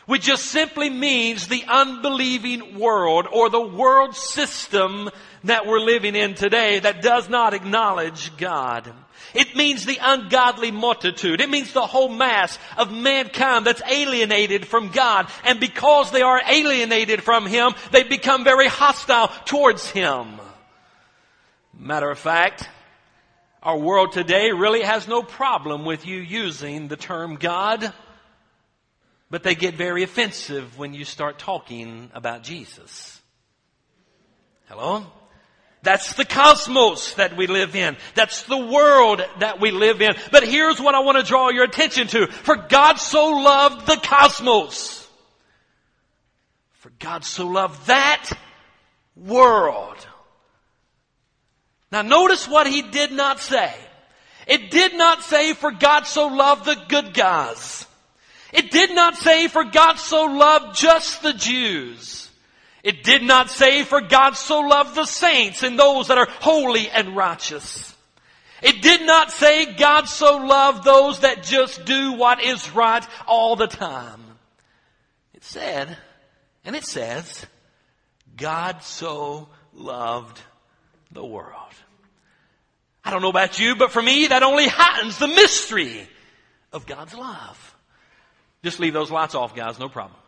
which 0.07 0.23
just 0.23 0.47
simply 0.47 0.88
means 0.88 1.47
the 1.47 1.64
unbelieving 1.69 2.78
world 2.78 3.26
or 3.31 3.50
the 3.50 3.61
world 3.61 4.17
system 4.17 5.11
that 5.45 5.67
we're 5.67 5.81
living 5.81 6.17
in 6.17 6.35
today 6.35 6.78
that 6.78 7.02
does 7.02 7.28
not 7.28 7.52
acknowledge 7.52 8.35
God. 8.38 8.90
It 9.35 9.57
means 9.57 9.85
the 9.85 9.99
ungodly 10.01 10.71
multitude. 10.71 11.41
It 11.41 11.51
means 11.51 11.73
the 11.73 11.87
whole 11.87 12.09
mass 12.09 12.59
of 12.77 12.93
mankind 12.93 13.67
that's 13.67 13.83
alienated 13.83 14.67
from 14.67 14.89
God. 14.89 15.31
And 15.45 15.61
because 15.61 16.11
they 16.11 16.23
are 16.23 16.41
alienated 16.49 17.23
from 17.23 17.47
Him, 17.47 17.75
they 17.91 18.03
become 18.03 18.45
very 18.45 18.69
hostile 18.69 19.29
towards 19.45 19.89
Him. 19.91 20.41
Matter 21.79 22.11
of 22.11 22.19
fact, 22.19 22.69
our 23.63 23.79
world 23.79 24.13
today 24.13 24.51
really 24.51 24.83
has 24.83 25.07
no 25.07 25.23
problem 25.23 25.85
with 25.85 26.07
you 26.07 26.19
using 26.19 26.89
the 26.89 26.97
term 26.97 27.37
God, 27.37 27.93
but 29.31 29.43
they 29.43 29.55
get 29.55 29.75
very 29.75 30.03
offensive 30.03 30.79
when 30.79 30.95
you 30.95 31.05
start 31.05 31.39
talking 31.39 32.11
about 32.15 32.43
Jesus. 32.43 33.21
Hello? 34.69 35.07
That's 35.83 36.15
the 36.15 36.25
cosmos 36.25 37.15
that 37.15 37.37
we 37.37 37.47
live 37.47 37.77
in. 37.77 37.97
That's 38.15 38.43
the 38.43 38.59
world 38.59 39.23
that 39.39 39.61
we 39.61 39.71
live 39.71 40.03
in. 40.03 40.17
But 40.33 40.43
here's 40.47 40.81
what 40.81 40.95
I 40.95 41.01
want 41.01 41.19
to 41.19 41.25
draw 41.25 41.51
your 41.51 41.65
attention 41.65 42.09
to. 42.09 42.27
For 42.27 42.57
God 42.57 42.97
so 42.97 43.31
loved 43.31 43.87
the 43.87 43.97
cosmos. 43.97 45.07
For 46.75 46.91
God 46.99 47.25
so 47.25 47.47
loved 47.47 47.87
that 47.87 48.31
world. 49.17 50.07
Now 51.93 52.03
notice 52.03 52.49
what 52.49 52.67
he 52.67 52.83
did 52.83 53.13
not 53.13 53.41
say. 53.41 53.73
It 54.47 54.71
did 54.71 54.95
not 54.95 55.23
say 55.23 55.53
for 55.55 55.71
God 55.71 56.07
so 56.07 56.27
loved 56.27 56.65
the 56.65 56.77
good 56.89 57.15
guys. 57.15 57.87
It 58.53 58.71
did 58.71 58.91
not 58.91 59.17
say 59.17 59.49
for 59.49 59.65
God 59.65 59.97
so 59.97 60.25
loved 60.25 60.77
just 60.77 61.23
the 61.23 61.35
Jews. 61.35 62.28
It 62.83 63.03
did 63.03 63.23
not 63.23 63.51
say, 63.51 63.83
for 63.83 64.01
God 64.01 64.37
so 64.37 64.61
loved 64.61 64.95
the 64.95 65.05
saints 65.05 65.63
and 65.63 65.79
those 65.79 66.09
that 66.09 66.19
are 66.19 66.29
holy 66.41 66.89
and 66.89 67.17
righteous. 67.17 67.95
It 68.63 68.83
did 68.83 69.03
not 69.03 69.31
say, 69.31 69.75
God 69.75 70.09
so 70.09 70.39
loved 70.39 70.85
those 70.85 71.21
that 71.21 71.43
just 71.43 71.85
do 71.85 72.13
what 72.13 72.43
is 72.43 72.71
right 72.73 73.07
all 73.27 73.57
the 73.57 73.67
time. 73.67 74.21
It 75.35 75.45
said, 75.45 75.97
and 76.65 76.75
it 76.75 76.85
says, 76.85 77.47
God 78.37 78.83
so 78.83 79.49
loved 79.75 80.41
the 81.13 81.25
world. 81.25 81.55
I 83.05 83.11
don't 83.11 83.23
know 83.23 83.31
about 83.31 83.59
you, 83.59 83.77
but 83.77 83.93
for 83.93 84.03
me, 84.03 84.27
that 84.27 84.43
only 84.43 84.67
heightens 84.69 85.19
the 85.19 85.29
mystery 85.29 86.09
of 86.73 86.87
God's 86.87 87.15
love. 87.15 87.77
Just 88.63 88.81
leave 88.81 88.93
those 88.93 89.11
lights 89.11 89.35
off, 89.35 89.55
guys, 89.55 89.79
no 89.79 89.89
problem. 89.89 90.19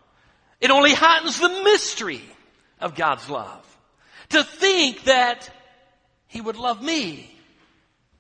It 0.61 0.71
only 0.71 0.95
heightens 0.95 1.39
the 1.41 1.49
mystery 1.65 2.23
of 2.81 2.95
God's 2.95 3.29
love. 3.29 3.67
To 4.31 4.45
think 4.45 5.05
that 5.05 5.51
He 6.27 6.41
would 6.41 6.57
love 6.57 6.83
me 6.83 7.31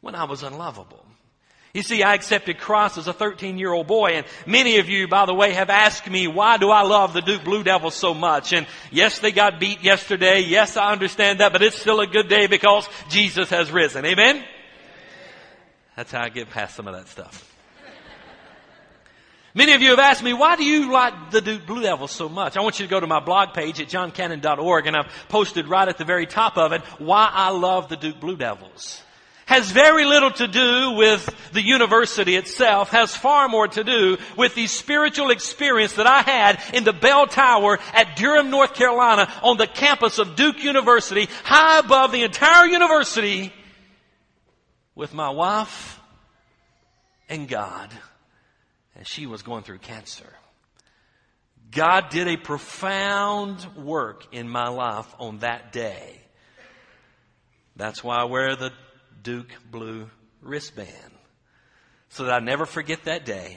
when 0.00 0.14
I 0.14 0.24
was 0.24 0.42
unlovable. 0.42 1.04
You 1.72 1.82
see, 1.82 2.02
I 2.02 2.14
accepted 2.14 2.58
Christ 2.58 2.98
as 2.98 3.06
a 3.06 3.12
13 3.12 3.56
year 3.56 3.72
old 3.72 3.86
boy 3.86 4.10
and 4.14 4.26
many 4.44 4.78
of 4.78 4.88
you, 4.88 5.06
by 5.06 5.24
the 5.26 5.34
way, 5.34 5.52
have 5.52 5.70
asked 5.70 6.10
me, 6.10 6.26
why 6.26 6.56
do 6.56 6.70
I 6.70 6.82
love 6.82 7.12
the 7.12 7.20
Duke 7.20 7.44
Blue 7.44 7.62
Devils 7.62 7.94
so 7.94 8.12
much? 8.12 8.52
And 8.52 8.66
yes, 8.90 9.20
they 9.20 9.30
got 9.30 9.60
beat 9.60 9.82
yesterday. 9.84 10.40
Yes, 10.40 10.76
I 10.76 10.90
understand 10.90 11.38
that, 11.38 11.52
but 11.52 11.62
it's 11.62 11.80
still 11.80 12.00
a 12.00 12.08
good 12.08 12.28
day 12.28 12.48
because 12.48 12.88
Jesus 13.08 13.50
has 13.50 13.70
risen. 13.70 14.04
Amen? 14.04 14.44
That's 15.96 16.10
how 16.10 16.22
I 16.22 16.28
get 16.28 16.50
past 16.50 16.74
some 16.74 16.88
of 16.88 16.94
that 16.94 17.06
stuff. 17.06 17.49
Many 19.52 19.72
of 19.72 19.82
you 19.82 19.90
have 19.90 19.98
asked 19.98 20.22
me, 20.22 20.32
why 20.32 20.54
do 20.54 20.64
you 20.64 20.92
like 20.92 21.32
the 21.32 21.40
Duke 21.40 21.66
Blue 21.66 21.82
Devils 21.82 22.12
so 22.12 22.28
much? 22.28 22.56
I 22.56 22.60
want 22.60 22.78
you 22.78 22.86
to 22.86 22.90
go 22.90 23.00
to 23.00 23.06
my 23.08 23.18
blog 23.18 23.52
page 23.52 23.80
at 23.80 23.88
johncannon.org 23.88 24.86
and 24.86 24.96
I've 24.96 25.12
posted 25.28 25.66
right 25.66 25.88
at 25.88 25.98
the 25.98 26.04
very 26.04 26.26
top 26.26 26.56
of 26.56 26.72
it 26.72 26.82
why 26.98 27.28
I 27.32 27.50
love 27.50 27.88
the 27.88 27.96
Duke 27.96 28.20
Blue 28.20 28.36
Devils. 28.36 29.02
Has 29.46 29.72
very 29.72 30.04
little 30.04 30.30
to 30.30 30.46
do 30.46 30.92
with 30.92 31.28
the 31.52 31.60
university 31.62 32.36
itself, 32.36 32.90
has 32.90 33.16
far 33.16 33.48
more 33.48 33.66
to 33.66 33.82
do 33.82 34.18
with 34.36 34.54
the 34.54 34.68
spiritual 34.68 35.30
experience 35.30 35.94
that 35.94 36.06
I 36.06 36.22
had 36.22 36.62
in 36.72 36.84
the 36.84 36.92
bell 36.92 37.26
tower 37.26 37.80
at 37.92 38.14
Durham, 38.14 38.50
North 38.50 38.74
Carolina 38.74 39.28
on 39.42 39.56
the 39.56 39.66
campus 39.66 40.20
of 40.20 40.36
Duke 40.36 40.62
University, 40.62 41.28
high 41.42 41.80
above 41.80 42.12
the 42.12 42.22
entire 42.22 42.66
university 42.66 43.52
with 44.94 45.12
my 45.12 45.30
wife 45.30 45.98
and 47.28 47.48
God 47.48 47.90
and 49.00 49.08
she 49.08 49.26
was 49.26 49.42
going 49.42 49.62
through 49.62 49.78
cancer. 49.78 50.30
God 51.70 52.10
did 52.10 52.28
a 52.28 52.36
profound 52.36 53.66
work 53.74 54.26
in 54.30 54.46
my 54.46 54.68
life 54.68 55.06
on 55.18 55.38
that 55.38 55.72
day. 55.72 56.20
That's 57.76 58.04
why 58.04 58.16
I 58.16 58.24
wear 58.24 58.56
the 58.56 58.72
Duke 59.22 59.48
blue 59.70 60.10
wristband. 60.42 60.90
So 62.10 62.24
that 62.24 62.34
I 62.34 62.44
never 62.44 62.66
forget 62.66 63.04
that 63.04 63.24
day. 63.24 63.56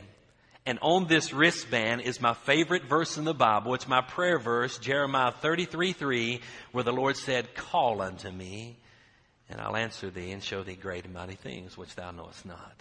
And 0.66 0.80
on 0.82 1.08
this 1.08 1.34
wristband 1.34 2.02
is 2.02 2.22
my 2.22 2.34
favorite 2.34 2.86
verse 2.86 3.18
in 3.18 3.26
the 3.26 3.34
Bible. 3.34 3.74
It's 3.74 3.88
my 3.88 4.00
prayer 4.00 4.40
verse, 4.40 4.78
Jeremiah 4.78 5.32
33 5.32 5.92
3, 5.92 6.42
where 6.72 6.86
the 6.86 6.94
Lord 6.94 7.18
said, 7.18 7.54
Call 7.54 8.02
unto 8.02 8.32
me, 8.32 8.78
and 9.50 9.60
I'll 9.60 9.76
answer 9.76 10.10
thee 10.10 10.32
and 10.32 10.42
show 10.42 10.64
thee 10.64 10.76
great 10.76 11.04
and 11.04 11.14
mighty 11.14 11.36
things 11.36 11.78
which 11.78 11.96
thou 11.96 12.12
knowest 12.12 12.46
not. 12.46 12.76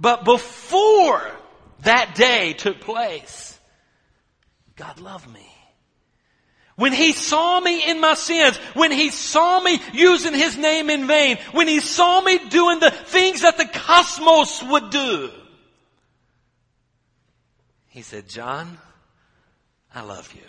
But 0.00 0.24
before 0.24 1.22
that 1.80 2.14
day 2.14 2.52
took 2.52 2.80
place, 2.80 3.58
God 4.76 5.00
loved 5.00 5.32
me. 5.32 5.46
When 6.76 6.92
He 6.92 7.12
saw 7.12 7.58
me 7.58 7.88
in 7.88 8.00
my 8.00 8.14
sins, 8.14 8.56
when 8.74 8.92
He 8.92 9.10
saw 9.10 9.60
me 9.60 9.80
using 9.94 10.34
His 10.34 10.58
name 10.58 10.90
in 10.90 11.06
vain, 11.06 11.38
when 11.52 11.68
He 11.68 11.80
saw 11.80 12.20
me 12.20 12.38
doing 12.48 12.80
the 12.80 12.90
things 12.90 13.42
that 13.42 13.56
the 13.56 13.64
cosmos 13.64 14.62
would 14.62 14.90
do, 14.90 15.30
He 17.88 18.02
said, 18.02 18.28
John, 18.28 18.78
I 19.94 20.02
love 20.02 20.32
you. 20.34 20.42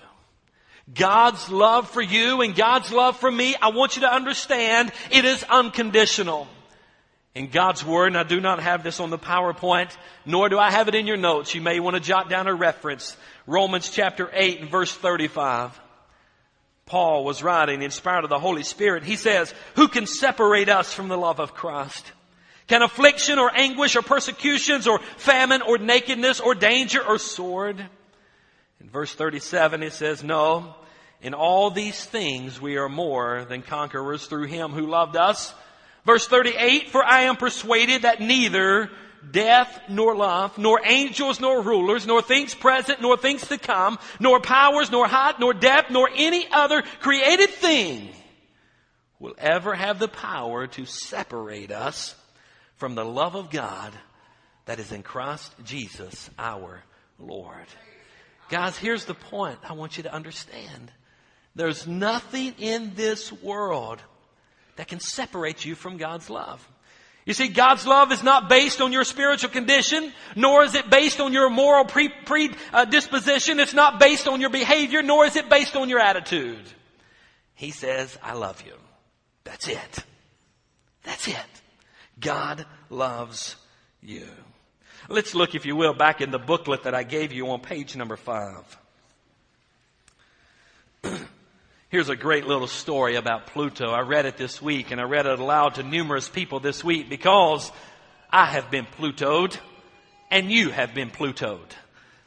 God's 0.93 1.49
love 1.49 1.89
for 1.89 2.01
you 2.01 2.41
and 2.41 2.55
God's 2.55 2.91
love 2.91 3.17
for 3.17 3.31
me, 3.31 3.55
I 3.61 3.69
want 3.69 3.95
you 3.95 4.01
to 4.01 4.13
understand, 4.13 4.91
it 5.11 5.25
is 5.25 5.43
unconditional 5.43 6.47
in 7.37 7.49
God's 7.49 7.85
Word, 7.85 8.07
and 8.07 8.17
I 8.17 8.23
do 8.23 8.41
not 8.41 8.59
have 8.63 8.83
this 8.83 8.99
on 8.99 9.11
the 9.11 9.19
PowerPoint, 9.19 9.95
nor 10.25 10.49
do 10.49 10.57
I 10.57 10.71
have 10.71 10.87
it 10.87 10.95
in 10.95 11.05
your 11.05 11.17
notes. 11.17 11.53
You 11.53 11.61
may 11.61 11.79
want 11.79 11.95
to 11.95 12.01
jot 12.01 12.31
down 12.31 12.47
a 12.47 12.53
reference. 12.53 13.15
Romans 13.45 13.91
chapter 13.91 14.27
8 14.33 14.61
and 14.61 14.71
verse 14.71 14.91
35. 14.91 15.79
Paul 16.87 17.23
was 17.23 17.43
writing, 17.43 17.83
inspired 17.83 18.23
of 18.23 18.31
the 18.31 18.39
Holy 18.39 18.63
Spirit. 18.63 19.03
He 19.03 19.17
says, 19.17 19.53
Who 19.75 19.87
can 19.87 20.07
separate 20.07 20.67
us 20.67 20.91
from 20.91 21.09
the 21.09 21.17
love 21.17 21.39
of 21.39 21.53
Christ? 21.53 22.11
Can 22.65 22.81
affliction 22.81 23.37
or 23.37 23.55
anguish 23.55 23.95
or 23.95 24.01
persecutions 24.01 24.87
or 24.87 24.99
famine 25.17 25.61
or 25.61 25.77
nakedness 25.77 26.39
or 26.39 26.55
danger 26.55 27.05
or 27.05 27.19
sword? 27.19 27.79
In 28.81 28.89
verse 28.89 29.13
37 29.13 29.83
it 29.83 29.93
says, 29.93 30.23
No, 30.23 30.73
in 31.21 31.35
all 31.35 31.69
these 31.69 32.03
things 32.03 32.59
we 32.59 32.77
are 32.77 32.89
more 32.89 33.45
than 33.47 33.61
conquerors 33.61 34.25
through 34.25 34.47
Him 34.47 34.71
who 34.71 34.87
loved 34.87 35.15
us. 35.15 35.53
Verse 36.07 36.25
38, 36.25 36.89
for 36.89 37.03
I 37.03 37.23
am 37.23 37.35
persuaded 37.35 38.03
that 38.03 38.21
neither 38.21 38.89
death 39.29 39.81
nor 39.89 40.15
life, 40.15 40.57
nor 40.57 40.79
angels 40.85 41.41
nor 41.41 41.61
rulers, 41.61 42.07
nor 42.07 42.21
things 42.21 42.55
present, 42.55 43.01
nor 43.01 43.17
things 43.17 43.45
to 43.49 43.57
come, 43.57 43.99
nor 44.17 44.39
powers, 44.39 44.89
nor 44.89 45.05
height, 45.05 45.37
nor 45.37 45.53
depth, 45.53 45.91
nor 45.91 46.09
any 46.15 46.47
other 46.49 46.81
created 47.01 47.49
thing 47.49 48.07
will 49.19 49.35
ever 49.37 49.75
have 49.75 49.99
the 49.99 50.07
power 50.07 50.65
to 50.67 50.85
separate 50.85 51.73
us 51.73 52.15
from 52.77 52.95
the 52.95 53.03
love 53.03 53.35
of 53.35 53.49
God 53.49 53.91
that 54.63 54.79
is 54.79 54.93
in 54.93 55.03
Christ 55.03 55.53
Jesus 55.65 56.29
our 56.39 56.83
Lord. 57.19 57.67
Guys, 58.47 58.77
here's 58.77 59.03
the 59.03 59.13
point 59.13 59.59
I 59.61 59.73
want 59.73 59.97
you 59.97 60.03
to 60.03 60.13
understand. 60.13 60.89
There's 61.53 61.85
nothing 61.85 62.53
in 62.59 62.93
this 62.95 63.29
world 63.33 64.01
that 64.77 64.87
can 64.87 64.99
separate 64.99 65.65
you 65.65 65.75
from 65.75 65.97
God's 65.97 66.29
love. 66.29 66.65
You 67.25 67.33
see, 67.33 67.49
God's 67.49 67.85
love 67.85 68.13
is 68.13 68.23
not 68.23 68.47
based 68.47 68.79
on 68.79 68.93
your 68.93 69.03
spiritual 69.03 69.49
condition, 69.49 70.13
nor 70.37 70.63
is 70.63 70.75
it 70.75 70.89
based 70.89 71.19
on 71.19 71.33
your 71.33 71.49
moral 71.49 71.83
predisposition. 71.83 73.59
Uh, 73.59 73.63
it's 73.63 73.73
not 73.73 73.99
based 73.99 74.29
on 74.29 74.39
your 74.39 74.49
behavior, 74.49 75.03
nor 75.03 75.25
is 75.25 75.35
it 75.35 75.49
based 75.49 75.75
on 75.75 75.89
your 75.89 75.99
attitude. 75.99 76.63
He 77.53 77.71
says, 77.71 78.17
I 78.23 78.33
love 78.33 78.63
you. 78.65 78.75
That's 79.43 79.67
it. 79.67 80.03
That's 81.03 81.27
it. 81.27 81.35
God 82.19 82.65
loves 82.89 83.57
you. 84.01 84.25
Let's 85.09 85.35
look, 85.35 85.53
if 85.53 85.65
you 85.65 85.75
will, 85.75 85.93
back 85.93 86.21
in 86.21 86.31
the 86.31 86.39
booklet 86.39 86.83
that 86.83 86.95
I 86.95 87.03
gave 87.03 87.33
you 87.33 87.49
on 87.49 87.59
page 87.59 87.95
number 87.97 88.15
five. 88.15 88.77
Here's 91.89 92.09
a 92.09 92.17
great 92.17 92.45
little 92.45 92.67
story 92.67 93.15
about 93.15 93.47
Pluto. 93.47 93.91
I 93.91 94.01
read 94.01 94.25
it 94.25 94.35
this 94.35 94.61
week 94.61 94.91
and 94.91 94.99
I 94.99 95.05
read 95.05 95.25
it 95.25 95.39
aloud 95.39 95.75
to 95.75 95.83
numerous 95.83 96.27
people 96.27 96.59
this 96.59 96.83
week 96.83 97.09
because 97.09 97.71
I 98.29 98.45
have 98.45 98.69
been 98.69 98.85
Plutoed 98.85 99.57
and 100.29 100.51
you 100.51 100.69
have 100.69 100.93
been 100.93 101.09
Plutoed. 101.09 101.71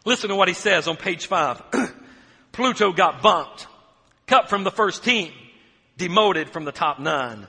Listen 0.06 0.30
to 0.30 0.34
what 0.34 0.48
he 0.48 0.54
says 0.54 0.88
on 0.88 0.96
page 0.96 1.26
five. 1.26 1.62
Pluto 2.52 2.94
got 2.94 3.20
bumped, 3.20 3.66
cut 4.26 4.48
from 4.48 4.64
the 4.64 4.70
first 4.70 5.04
team, 5.04 5.30
demoted 5.98 6.48
from 6.48 6.64
the 6.64 6.72
top 6.72 6.98
nine. 6.98 7.46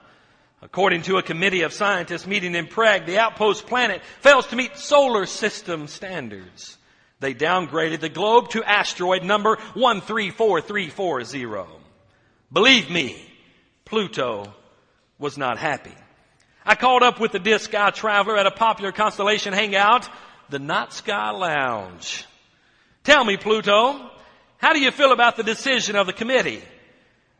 According 0.61 1.03
to 1.03 1.15
a 1.15 1.23
committee 1.23 1.61
of 1.61 1.71
scientists 1.71 2.27
meeting 2.27 2.55
in 2.55 2.67
Prague, 2.67 3.05
the 3.05 3.19
outpost 3.19 3.67
planet 3.67 4.01
fails 4.19 4.47
to 4.47 4.57
meet 4.57 4.75
solar 4.75 5.25
system 5.25 5.87
standards. 5.87 6.77
They 7.21 7.33
downgraded 7.33 8.01
the 8.01 8.09
globe 8.09 8.49
to 8.49 8.65
asteroid 8.65 9.23
number 9.23 9.55
134340. 9.75 11.80
Believe 12.51 12.89
me, 12.89 13.15
Pluto 13.85 14.53
was 15.17 15.37
not 15.37 15.57
happy. 15.57 15.93
I 16.65 16.75
called 16.75 17.01
up 17.01 17.19
with 17.19 17.31
the 17.31 17.39
Disc 17.39 17.65
Sky 17.65 17.91
Traveler 17.91 18.37
at 18.37 18.45
a 18.45 18.51
popular 18.51 18.91
constellation 18.91 19.53
hangout, 19.53 20.07
the 20.49 20.59
Night 20.59 20.93
Sky 20.93 21.31
Lounge. 21.31 22.25
Tell 23.03 23.23
me, 23.23 23.37
Pluto, 23.37 24.11
how 24.57 24.73
do 24.73 24.79
you 24.79 24.91
feel 24.91 25.11
about 25.11 25.37
the 25.37 25.43
decision 25.43 25.95
of 25.95 26.07
the 26.07 26.13
committee? 26.13 26.61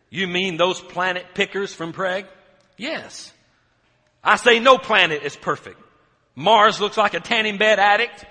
You 0.10 0.28
mean 0.28 0.58
those 0.58 0.80
planet 0.80 1.26
pickers 1.34 1.74
from 1.74 1.93
Prague? 1.93 2.26
Yes. 2.78 3.32
I 4.24 4.38
say 4.38 4.60
no 4.60 4.78
planet 4.78 5.24
is 5.24 5.36
perfect. 5.36 5.80
Mars 6.36 6.80
looks 6.80 6.97
like 6.97 7.13
a 7.13 7.19
tanning 7.19 7.58
bed 7.58 7.80
addict. 7.80 8.26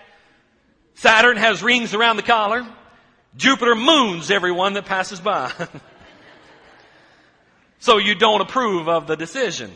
Saturn 0.95 1.37
has 1.37 1.63
rings 1.63 1.95
around 1.95 2.17
the 2.17 2.23
collar. 2.23 2.67
Jupiter 3.37 3.75
moons 3.75 4.31
everyone 4.31 4.75
that 4.75 4.87
passes 4.87 5.21
by. 5.21 5.53
so 7.81 7.99
you 7.99 8.15
don't 8.15 8.43
approve 8.43 8.89
of 8.89 9.07
the 9.07 9.17
decision. 9.17 9.73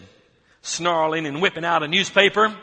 Snarling 0.63 1.27
and 1.27 1.43
whipping 1.43 1.65
out 1.65 1.83
a 1.83 1.89
newspaper. 1.89 2.55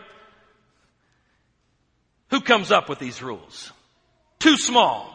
Who 2.30 2.42
comes 2.42 2.72
up 2.72 2.88
with 2.88 3.00
these 3.00 3.22
rules? 3.22 3.72
Too 4.40 4.58
small. 4.58 5.14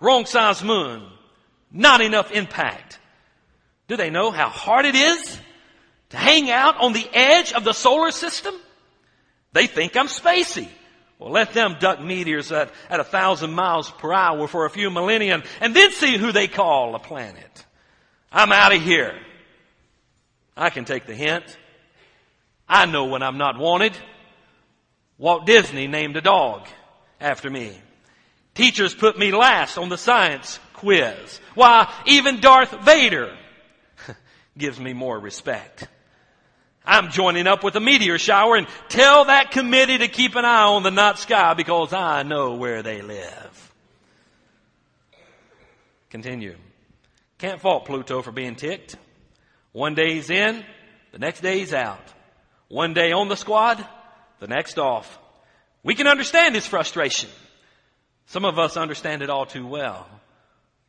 Wrong 0.00 0.26
size 0.26 0.62
moon. 0.64 1.06
Not 1.70 2.00
enough 2.00 2.32
impact. 2.32 2.98
Do 3.88 3.96
they 3.96 4.10
know 4.10 4.30
how 4.30 4.48
hard 4.48 4.84
it 4.86 4.94
is 4.94 5.38
to 6.10 6.16
hang 6.16 6.50
out 6.50 6.78
on 6.78 6.92
the 6.92 7.08
edge 7.12 7.52
of 7.52 7.64
the 7.64 7.72
solar 7.72 8.10
system? 8.10 8.54
They 9.52 9.66
think 9.66 9.96
I'm 9.96 10.08
spacey. 10.08 10.68
Well, 11.18 11.30
let 11.30 11.52
them 11.52 11.76
duck 11.78 12.00
meteors 12.00 12.50
at, 12.50 12.70
at 12.90 13.00
a 13.00 13.04
thousand 13.04 13.52
miles 13.52 13.90
per 13.90 14.12
hour 14.12 14.48
for 14.48 14.64
a 14.66 14.70
few 14.70 14.90
millennia 14.90 15.42
and 15.60 15.76
then 15.76 15.92
see 15.92 16.16
who 16.16 16.32
they 16.32 16.48
call 16.48 16.94
a 16.94 16.98
planet. 16.98 17.64
I'm 18.32 18.50
out 18.50 18.74
of 18.74 18.82
here. 18.82 19.14
I 20.56 20.70
can 20.70 20.84
take 20.84 21.06
the 21.06 21.14
hint. 21.14 21.44
I 22.68 22.86
know 22.86 23.06
when 23.06 23.22
I'm 23.22 23.38
not 23.38 23.58
wanted. 23.58 23.96
Walt 25.18 25.46
Disney 25.46 25.86
named 25.86 26.16
a 26.16 26.20
dog 26.20 26.66
after 27.20 27.50
me. 27.50 27.78
Teachers 28.54 28.94
put 28.94 29.18
me 29.18 29.32
last 29.32 29.78
on 29.78 29.88
the 29.88 29.98
science 29.98 30.58
quiz. 30.74 31.40
Why, 31.54 31.92
even 32.06 32.40
Darth 32.40 32.72
Vader 32.82 33.36
gives 34.58 34.78
me 34.78 34.92
more 34.92 35.18
respect. 35.18 35.88
I'm 36.84 37.10
joining 37.10 37.46
up 37.46 37.62
with 37.62 37.76
a 37.76 37.80
meteor 37.80 38.18
shower 38.18 38.56
and 38.56 38.66
tell 38.88 39.26
that 39.26 39.52
committee 39.52 39.98
to 39.98 40.08
keep 40.08 40.34
an 40.34 40.44
eye 40.44 40.64
on 40.64 40.82
the 40.82 40.90
night 40.90 41.18
sky 41.18 41.54
because 41.54 41.92
I 41.92 42.24
know 42.24 42.54
where 42.54 42.82
they 42.82 43.00
live. 43.02 43.72
Continue. 46.10 46.56
Can't 47.38 47.60
fault 47.60 47.84
Pluto 47.84 48.20
for 48.22 48.32
being 48.32 48.56
ticked. 48.56 48.96
One 49.72 49.94
day 49.94 50.14
he's 50.14 50.30
in, 50.30 50.64
the 51.12 51.18
next 51.18 51.40
day 51.40 51.58
he's 51.58 51.72
out. 51.72 52.04
One 52.68 52.94
day 52.94 53.12
on 53.12 53.28
the 53.28 53.36
squad, 53.36 53.84
the 54.38 54.46
next 54.46 54.78
off. 54.78 55.18
We 55.82 55.94
can 55.94 56.06
understand 56.06 56.54
his 56.54 56.66
frustration. 56.66 57.30
Some 58.26 58.44
of 58.44 58.58
us 58.58 58.76
understand 58.76 59.22
it 59.22 59.30
all 59.30 59.46
too 59.46 59.66
well. 59.66 60.06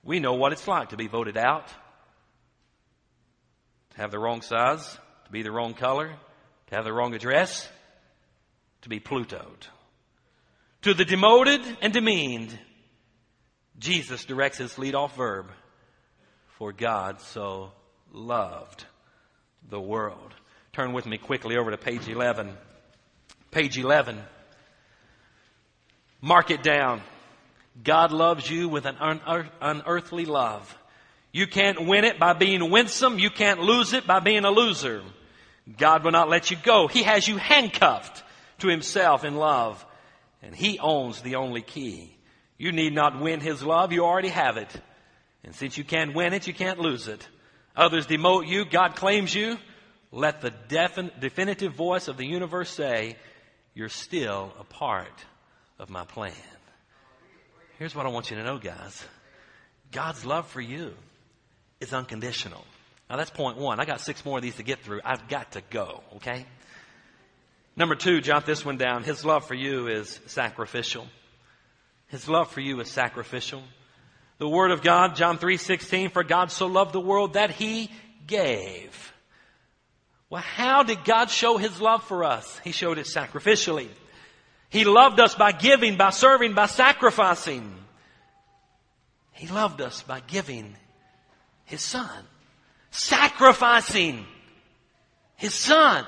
We 0.03 0.19
know 0.19 0.33
what 0.33 0.51
it's 0.51 0.67
like 0.67 0.89
to 0.89 0.97
be 0.97 1.07
voted 1.07 1.37
out, 1.37 1.67
to 3.91 3.97
have 3.97 4.11
the 4.11 4.19
wrong 4.19 4.41
size, 4.41 4.85
to 5.25 5.31
be 5.31 5.43
the 5.43 5.51
wrong 5.51 5.73
color, 5.73 6.11
to 6.67 6.75
have 6.75 6.85
the 6.85 6.93
wrong 6.93 7.13
address, 7.13 7.67
to 8.81 8.89
be 8.89 8.99
Plutoed. 8.99 9.67
To 10.81 10.93
the 10.93 11.05
demoted 11.05 11.61
and 11.81 11.93
demeaned, 11.93 12.57
Jesus 13.79 14.25
directs 14.25 14.57
his 14.57 14.77
lead 14.77 14.95
off 14.95 15.15
verb, 15.15 15.49
for 16.57 16.73
God 16.73 17.21
so 17.21 17.71
loved 18.13 18.85
the 19.69 19.81
world. 19.81 20.33
Turn 20.71 20.93
with 20.93 21.05
me 21.05 21.17
quickly 21.17 21.57
over 21.57 21.71
to 21.71 21.77
page 21.77 22.07
11. 22.07 22.55
Page 23.51 23.77
11. 23.77 24.21
Mark 26.21 26.51
it 26.51 26.63
down. 26.63 27.01
God 27.83 28.11
loves 28.11 28.49
you 28.49 28.69
with 28.69 28.85
an 28.85 28.97
unearthly 29.61 30.25
love. 30.25 30.77
You 31.31 31.47
can't 31.47 31.87
win 31.87 32.05
it 32.05 32.19
by 32.19 32.33
being 32.33 32.69
winsome. 32.69 33.17
You 33.17 33.31
can't 33.31 33.59
lose 33.59 33.93
it 33.93 34.05
by 34.05 34.19
being 34.19 34.45
a 34.45 34.51
loser. 34.51 35.01
God 35.77 36.03
will 36.03 36.11
not 36.11 36.29
let 36.29 36.51
you 36.51 36.57
go. 36.63 36.87
He 36.87 37.03
has 37.03 37.27
you 37.27 37.37
handcuffed 37.37 38.23
to 38.59 38.67
himself 38.67 39.23
in 39.25 39.35
love. 39.35 39.83
And 40.43 40.55
he 40.55 40.77
owns 40.77 41.21
the 41.21 41.35
only 41.35 41.61
key. 41.61 42.15
You 42.57 42.71
need 42.71 42.93
not 42.93 43.19
win 43.19 43.39
his 43.39 43.63
love. 43.63 43.91
You 43.91 44.05
already 44.05 44.29
have 44.29 44.57
it. 44.57 44.69
And 45.43 45.55
since 45.55 45.77
you 45.77 45.83
can't 45.83 46.13
win 46.13 46.33
it, 46.33 46.47
you 46.47 46.53
can't 46.53 46.79
lose 46.79 47.07
it. 47.07 47.27
Others 47.75 48.07
demote 48.07 48.47
you. 48.47 48.65
God 48.65 48.95
claims 48.95 49.33
you. 49.33 49.57
Let 50.11 50.41
the 50.41 50.51
defin- 50.51 51.19
definitive 51.19 51.73
voice 51.73 52.07
of 52.07 52.17
the 52.17 52.25
universe 52.25 52.69
say, 52.69 53.17
you're 53.73 53.89
still 53.89 54.53
a 54.59 54.63
part 54.63 55.25
of 55.79 55.89
my 55.89 56.05
plan. 56.05 56.33
Here's 57.79 57.95
what 57.95 58.05
I 58.05 58.09
want 58.09 58.29
you 58.29 58.37
to 58.37 58.43
know, 58.43 58.59
guys. 58.59 59.03
God's 59.91 60.23
love 60.25 60.47
for 60.47 60.61
you 60.61 60.93
is 61.79 61.93
unconditional. 61.93 62.63
Now 63.09 63.17
that's 63.17 63.31
point 63.31 63.57
one. 63.57 63.79
I 63.79 63.85
got 63.85 64.01
six 64.01 64.23
more 64.23 64.37
of 64.37 64.43
these 64.43 64.55
to 64.55 64.63
get 64.63 64.79
through. 64.79 65.01
I've 65.03 65.27
got 65.27 65.53
to 65.53 65.61
go, 65.69 66.03
okay? 66.17 66.45
Number 67.75 67.95
two, 67.95 68.21
jot 68.21 68.45
this 68.45 68.63
one 68.63 68.77
down. 68.77 69.03
His 69.03 69.25
love 69.25 69.47
for 69.47 69.55
you 69.55 69.87
is 69.87 70.19
sacrificial. 70.27 71.07
His 72.07 72.29
love 72.29 72.51
for 72.51 72.61
you 72.61 72.79
is 72.79 72.89
sacrificial. 72.89 73.63
The 74.43 74.49
word 74.49 74.71
of 74.71 74.81
God, 74.81 75.15
John 75.15 75.37
3:16, 75.37 76.09
for 76.09 76.21
God 76.21 76.51
so 76.51 76.67
loved 76.67 76.91
the 76.91 76.99
world 76.99 77.35
that 77.35 77.49
he 77.49 77.89
gave. 78.27 79.13
Well, 80.29 80.41
how 80.41 80.83
did 80.83 81.05
God 81.05 81.29
show 81.29 81.55
his 81.55 81.79
love 81.79 82.03
for 82.03 82.25
us? 82.25 82.59
He 82.61 82.73
showed 82.73 82.97
it 82.97 83.05
sacrificially. 83.05 83.87
He 84.67 84.83
loved 84.83 85.21
us 85.21 85.33
by 85.33 85.53
giving, 85.53 85.95
by 85.95 86.09
serving, 86.09 86.55
by 86.55 86.65
sacrificing. 86.65 87.73
He 89.31 89.47
loved 89.47 89.79
us 89.79 90.03
by 90.03 90.19
giving 90.19 90.75
his 91.63 91.81
son, 91.81 92.25
sacrificing 92.91 94.25
his 95.37 95.53
son. 95.53 96.05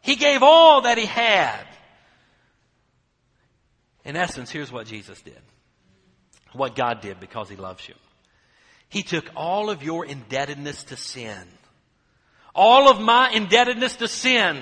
He 0.00 0.14
gave 0.14 0.44
all 0.44 0.82
that 0.82 0.96
he 0.96 1.06
had. 1.06 1.66
In 4.04 4.14
essence, 4.14 4.48
here's 4.48 4.70
what 4.70 4.86
Jesus 4.86 5.20
did. 5.22 5.42
What 6.52 6.74
God 6.74 7.00
did 7.00 7.20
because 7.20 7.48
he 7.48 7.56
loves 7.56 7.88
you. 7.88 7.94
He 8.88 9.02
took 9.02 9.30
all 9.36 9.68
of 9.70 9.82
your 9.82 10.06
indebtedness 10.06 10.84
to 10.84 10.96
sin, 10.96 11.46
all 12.54 12.90
of 12.90 13.00
my 13.00 13.30
indebtedness 13.30 13.96
to 13.96 14.08
sin, 14.08 14.58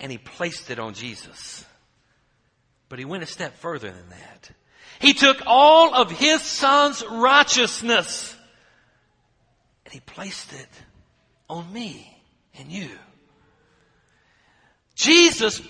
and 0.00 0.10
he 0.10 0.18
placed 0.18 0.70
it 0.70 0.78
on 0.78 0.94
Jesus. 0.94 1.64
But 2.88 2.98
he 2.98 3.04
went 3.04 3.22
a 3.22 3.26
step 3.26 3.58
further 3.58 3.90
than 3.90 4.08
that. 4.10 4.50
He 4.98 5.14
took 5.14 5.42
all 5.46 5.94
of 5.94 6.10
his 6.10 6.42
son's 6.42 7.02
righteousness 7.10 8.36
and 9.84 9.92
he 9.92 10.00
placed 10.00 10.52
it 10.52 10.68
on 11.48 11.70
me 11.72 12.16
and 12.58 12.70
you. 12.70 12.88
Jesus 14.94 15.60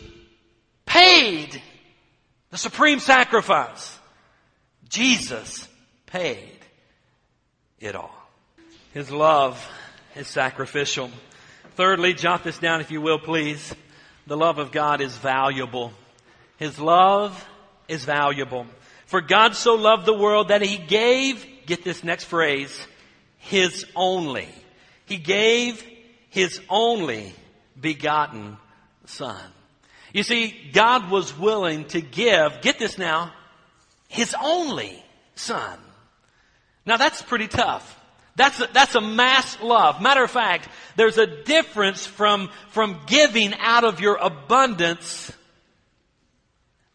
paid 0.84 1.62
the 2.50 2.58
supreme 2.58 3.00
sacrifice. 3.00 3.98
Jesus 4.92 5.66
paid 6.04 6.58
it 7.80 7.96
all. 7.96 8.14
His 8.92 9.10
love 9.10 9.66
is 10.14 10.28
sacrificial. 10.28 11.10
Thirdly, 11.76 12.12
jot 12.12 12.44
this 12.44 12.58
down 12.58 12.82
if 12.82 12.90
you 12.90 13.00
will, 13.00 13.18
please. 13.18 13.74
The 14.26 14.36
love 14.36 14.58
of 14.58 14.70
God 14.70 15.00
is 15.00 15.16
valuable. 15.16 15.92
His 16.58 16.78
love 16.78 17.48
is 17.88 18.04
valuable. 18.04 18.66
For 19.06 19.22
God 19.22 19.56
so 19.56 19.74
loved 19.76 20.04
the 20.04 20.12
world 20.12 20.48
that 20.48 20.60
he 20.60 20.76
gave, 20.76 21.44
get 21.64 21.84
this 21.84 22.04
next 22.04 22.24
phrase, 22.24 22.78
his 23.38 23.86
only. 23.96 24.48
He 25.06 25.16
gave 25.16 25.82
his 26.28 26.60
only 26.68 27.32
begotten 27.80 28.58
son. 29.06 29.40
You 30.12 30.22
see, 30.22 30.54
God 30.74 31.10
was 31.10 31.36
willing 31.36 31.86
to 31.86 32.02
give, 32.02 32.60
get 32.60 32.78
this 32.78 32.98
now, 32.98 33.32
his 34.12 34.36
only 34.40 35.02
son. 35.34 35.78
Now 36.84 36.98
that's 36.98 37.22
pretty 37.22 37.48
tough. 37.48 37.98
That's 38.36 38.60
a, 38.60 38.68
that's 38.72 38.94
a 38.94 39.00
mass 39.00 39.60
love. 39.62 40.02
Matter 40.02 40.22
of 40.22 40.30
fact, 40.30 40.68
there's 40.96 41.16
a 41.16 41.26
difference 41.26 42.06
from, 42.06 42.50
from 42.68 43.00
giving 43.06 43.54
out 43.54 43.84
of 43.84 44.00
your 44.00 44.16
abundance 44.16 45.32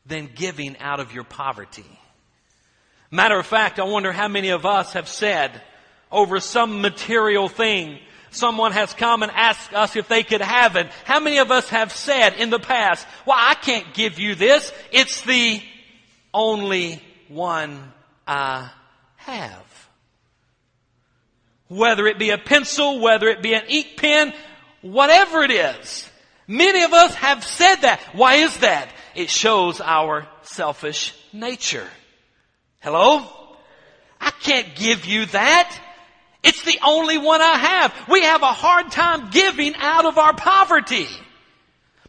than 0.05 0.29
giving 0.33 0.77
out 0.77 0.99
of 0.99 1.11
your 1.11 1.23
poverty. 1.23 1.85
Matter 3.09 3.39
of 3.39 3.47
fact, 3.47 3.79
I 3.79 3.83
wonder 3.83 4.11
how 4.11 4.27
many 4.27 4.49
of 4.49 4.65
us 4.65 4.93
have 4.93 5.07
said 5.07 5.61
over 6.11 6.39
some 6.39 6.81
material 6.81 7.49
thing, 7.49 7.99
someone 8.29 8.73
has 8.73 8.93
come 8.93 9.23
and 9.23 9.31
asked 9.31 9.73
us 9.73 9.95
if 9.95 10.07
they 10.07 10.21
could 10.21 10.41
have 10.41 10.75
it. 10.75 10.87
How 11.03 11.19
many 11.19 11.39
of 11.39 11.49
us 11.49 11.67
have 11.69 11.91
said 11.91 12.35
in 12.35 12.51
the 12.51 12.59
past, 12.59 13.07
well, 13.25 13.37
I 13.39 13.55
can't 13.55 13.93
give 13.95 14.19
you 14.19 14.35
this. 14.35 14.71
It's 14.91 15.21
the 15.21 15.61
only 16.33 17.01
one 17.29 17.93
I 18.25 18.69
have. 19.17 19.89
Whether 21.67 22.07
it 22.07 22.17
be 22.17 22.29
a 22.29 22.37
pencil, 22.37 22.99
whether 22.99 23.27
it 23.27 23.41
be 23.41 23.53
an 23.53 23.65
ink 23.67 23.97
pen, 23.97 24.33
whatever 24.81 25.43
it 25.43 25.51
is. 25.51 26.09
Many 26.47 26.83
of 26.83 26.93
us 26.93 27.13
have 27.15 27.43
said 27.43 27.75
that. 27.77 27.99
Why 28.13 28.35
is 28.35 28.57
that? 28.57 28.89
It 29.15 29.29
shows 29.29 29.81
our 29.81 30.27
selfish 30.43 31.13
nature. 31.33 31.87
Hello? 32.79 33.25
I 34.21 34.31
can't 34.31 34.75
give 34.75 35.05
you 35.05 35.25
that. 35.27 35.77
It's 36.43 36.63
the 36.63 36.79
only 36.85 37.17
one 37.17 37.41
I 37.41 37.57
have. 37.57 37.93
We 38.07 38.21
have 38.21 38.41
a 38.41 38.53
hard 38.53 38.91
time 38.91 39.29
giving 39.31 39.75
out 39.75 40.05
of 40.05 40.17
our 40.17 40.33
poverty. 40.33 41.07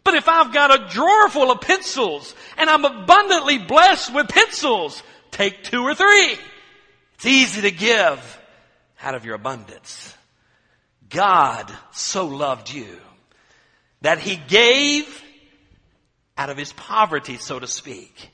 But 0.03 0.15
if 0.15 0.27
I've 0.27 0.53
got 0.53 0.73
a 0.73 0.93
drawer 0.93 1.29
full 1.29 1.51
of 1.51 1.61
pencils 1.61 2.33
and 2.57 2.69
I'm 2.69 2.85
abundantly 2.85 3.57
blessed 3.57 4.13
with 4.13 4.29
pencils, 4.29 5.03
take 5.31 5.63
two 5.63 5.83
or 5.83 5.95
three. 5.95 6.37
It's 7.15 7.25
easy 7.25 7.61
to 7.61 7.71
give 7.71 8.39
out 9.01 9.15
of 9.15 9.25
your 9.25 9.35
abundance. 9.35 10.15
God 11.09 11.71
so 11.91 12.27
loved 12.27 12.71
you 12.71 12.99
that 14.01 14.19
he 14.19 14.35
gave 14.35 15.23
out 16.37 16.49
of 16.49 16.57
his 16.57 16.71
poverty, 16.73 17.37
so 17.37 17.59
to 17.59 17.67
speak. 17.67 18.29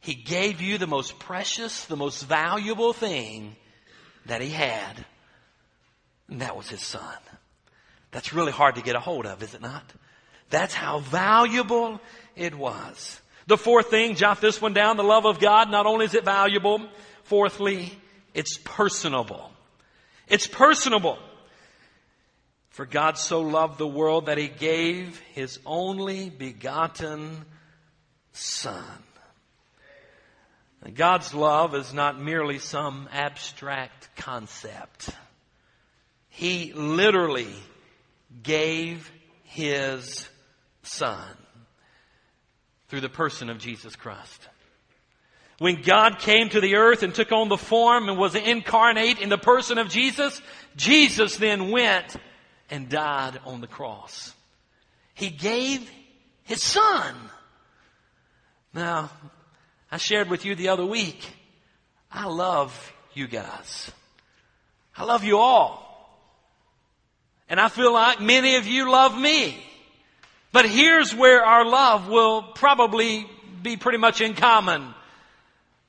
He 0.00 0.14
gave 0.14 0.60
you 0.60 0.78
the 0.78 0.86
most 0.86 1.18
precious, 1.18 1.84
the 1.84 1.96
most 1.96 2.22
valuable 2.22 2.92
thing 2.92 3.54
that 4.26 4.40
he 4.40 4.48
had. 4.48 5.04
And 6.28 6.40
that 6.40 6.56
was 6.56 6.68
his 6.68 6.82
son. 6.82 7.16
That's 8.10 8.32
really 8.32 8.52
hard 8.52 8.76
to 8.76 8.82
get 8.82 8.96
a 8.96 9.00
hold 9.00 9.26
of, 9.26 9.42
is 9.42 9.54
it 9.54 9.60
not? 9.60 9.84
That's 10.50 10.74
how 10.74 10.98
valuable 10.98 12.00
it 12.36 12.54
was. 12.54 13.20
The 13.46 13.56
fourth 13.56 13.90
thing, 13.90 14.14
jot 14.14 14.40
this 14.40 14.60
one 14.60 14.74
down, 14.74 14.96
the 14.96 15.02
love 15.02 15.24
of 15.24 15.40
God, 15.40 15.70
not 15.70 15.86
only 15.86 16.04
is 16.04 16.14
it 16.14 16.24
valuable, 16.24 16.86
fourthly, 17.24 17.92
it's 18.34 18.58
personable. 18.64 19.50
It's 20.28 20.46
personable. 20.46 21.18
For 22.70 22.86
God 22.86 23.18
so 23.18 23.40
loved 23.40 23.78
the 23.78 23.86
world 23.86 24.26
that 24.26 24.38
he 24.38 24.48
gave 24.48 25.18
his 25.34 25.58
only 25.66 26.30
begotten 26.30 27.44
son. 28.32 28.84
God's 30.94 31.34
love 31.34 31.74
is 31.74 31.92
not 31.92 32.20
merely 32.20 32.58
some 32.58 33.08
abstract 33.12 34.08
concept. 34.16 35.10
He 36.30 36.72
literally 36.72 37.52
gave 38.42 39.10
his 39.42 40.29
son 40.82 41.26
through 42.88 43.00
the 43.00 43.08
person 43.08 43.50
of 43.50 43.58
Jesus 43.58 43.96
Christ. 43.96 44.48
When 45.58 45.82
God 45.82 46.18
came 46.18 46.48
to 46.48 46.60
the 46.60 46.76
earth 46.76 47.02
and 47.02 47.14
took 47.14 47.32
on 47.32 47.48
the 47.48 47.58
form 47.58 48.08
and 48.08 48.18
was 48.18 48.34
incarnate 48.34 49.20
in 49.20 49.28
the 49.28 49.38
person 49.38 49.76
of 49.78 49.90
Jesus, 49.90 50.40
Jesus 50.74 51.36
then 51.36 51.70
went 51.70 52.16
and 52.70 52.88
died 52.88 53.38
on 53.44 53.60
the 53.60 53.66
cross. 53.66 54.34
He 55.14 55.28
gave 55.28 55.88
his 56.44 56.62
son. 56.62 57.14
Now, 58.72 59.10
I 59.92 59.98
shared 59.98 60.30
with 60.30 60.44
you 60.44 60.54
the 60.54 60.68
other 60.68 60.86
week, 60.86 61.28
I 62.10 62.26
love 62.26 62.92
you 63.12 63.26
guys. 63.26 63.90
I 64.96 65.04
love 65.04 65.24
you 65.24 65.38
all. 65.38 65.86
And 67.48 67.60
I 67.60 67.68
feel 67.68 67.92
like 67.92 68.20
many 68.20 68.56
of 68.56 68.66
you 68.66 68.90
love 68.90 69.18
me. 69.18 69.62
But 70.52 70.68
here's 70.68 71.14
where 71.14 71.44
our 71.44 71.64
love 71.64 72.08
will 72.08 72.42
probably 72.42 73.26
be 73.62 73.76
pretty 73.76 73.98
much 73.98 74.20
in 74.20 74.34
common. 74.34 74.94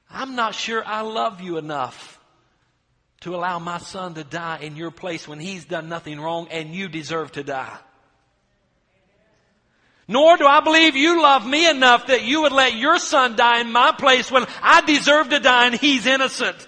I'm 0.10 0.36
not 0.36 0.54
sure 0.54 0.84
I 0.86 1.02
love 1.02 1.42
you 1.42 1.58
enough 1.58 2.20
to 3.22 3.36
allow 3.36 3.60
my 3.60 3.78
son 3.78 4.16
to 4.16 4.24
die 4.24 4.60
in 4.62 4.76
your 4.76 4.92
place 4.92 5.28
when 5.28 5.40
he's 5.40 5.66
done 5.66 5.90
nothing 5.90 6.20
wrong 6.20 6.48
and 6.50 6.76
you 6.76 6.90
deserve 6.90 7.32
to 7.34 7.44
die. 7.44 7.78
Nor 10.08 10.38
do 10.38 10.46
I 10.46 10.60
believe 10.60 10.96
you 10.96 11.22
love 11.22 11.46
me 11.46 11.70
enough 11.70 12.08
that 12.08 12.24
you 12.24 12.42
would 12.42 12.52
let 12.52 12.76
your 12.76 13.00
son 13.00 13.36
die 13.36 13.62
in 13.62 13.72
my 13.72 13.94
place 13.94 14.30
when 14.30 14.46
I 14.62 14.82
deserve 14.82 15.30
to 15.30 15.40
die 15.40 15.68
and 15.68 15.76
he's 15.76 16.06
innocent 16.06 16.68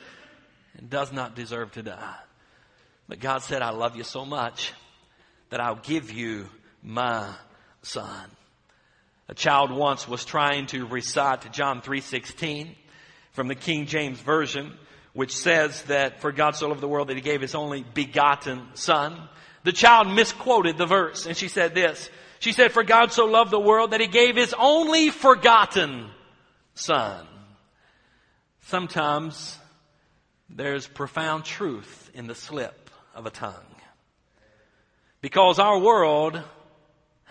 and 0.78 0.90
does 0.90 1.12
not 1.12 1.36
deserve 1.36 1.72
to 1.74 1.84
die. 1.84 2.16
But 3.10 3.20
God 3.20 3.40
said, 3.40 3.62
I 3.62 3.72
love 3.72 3.98
you 3.98 4.04
so 4.04 4.24
much 4.24 4.72
that 5.50 5.60
I'll 5.60 5.76
give 5.76 6.12
you 6.12 6.48
my 6.82 7.28
son. 7.84 8.30
A 9.30 9.34
child 9.34 9.72
once 9.72 10.08
was 10.08 10.26
trying 10.26 10.66
to 10.68 10.86
recite 10.86 11.52
John 11.54 11.82
3:16 11.82 12.76
from 13.32 13.48
the 13.48 13.56
King 13.56 13.86
James 13.86 14.20
version 14.20 14.78
which 15.14 15.36
says 15.36 15.84
that 15.84 16.22
for 16.22 16.32
God 16.32 16.56
so 16.56 16.68
loved 16.68 16.82
the 16.82 16.88
world 16.88 17.10
that 17.10 17.16
he 17.16 17.22
gave 17.22 17.42
his 17.42 17.56
only 17.56 17.84
begotten 17.94 18.68
son. 18.74 19.30
The 19.64 19.72
child 19.72 20.08
misquoted 20.08 20.78
the 20.78 20.88
verse 20.88 21.26
and 21.26 21.38
she 21.38 21.48
said 21.48 21.76
this. 21.76 22.10
She 22.40 22.52
said, 22.52 22.74
for 22.74 22.84
God 22.84 23.14
so 23.14 23.26
loved 23.26 23.52
the 23.52 23.60
world 23.60 23.92
that 23.92 24.02
he 24.02 24.08
gave 24.08 24.36
his 24.36 24.54
only 24.58 25.12
forgotten 25.12 26.10
son. 26.74 27.26
Sometimes 28.64 29.58
there's 30.50 30.86
profound 30.86 31.46
truth 31.46 32.12
in 32.14 32.28
the 32.28 32.36
slip 32.36 32.90
of 33.16 33.26
a 33.26 33.30
tongue. 33.30 33.54
Because 35.22 35.58
our 35.58 35.80
world 35.80 36.44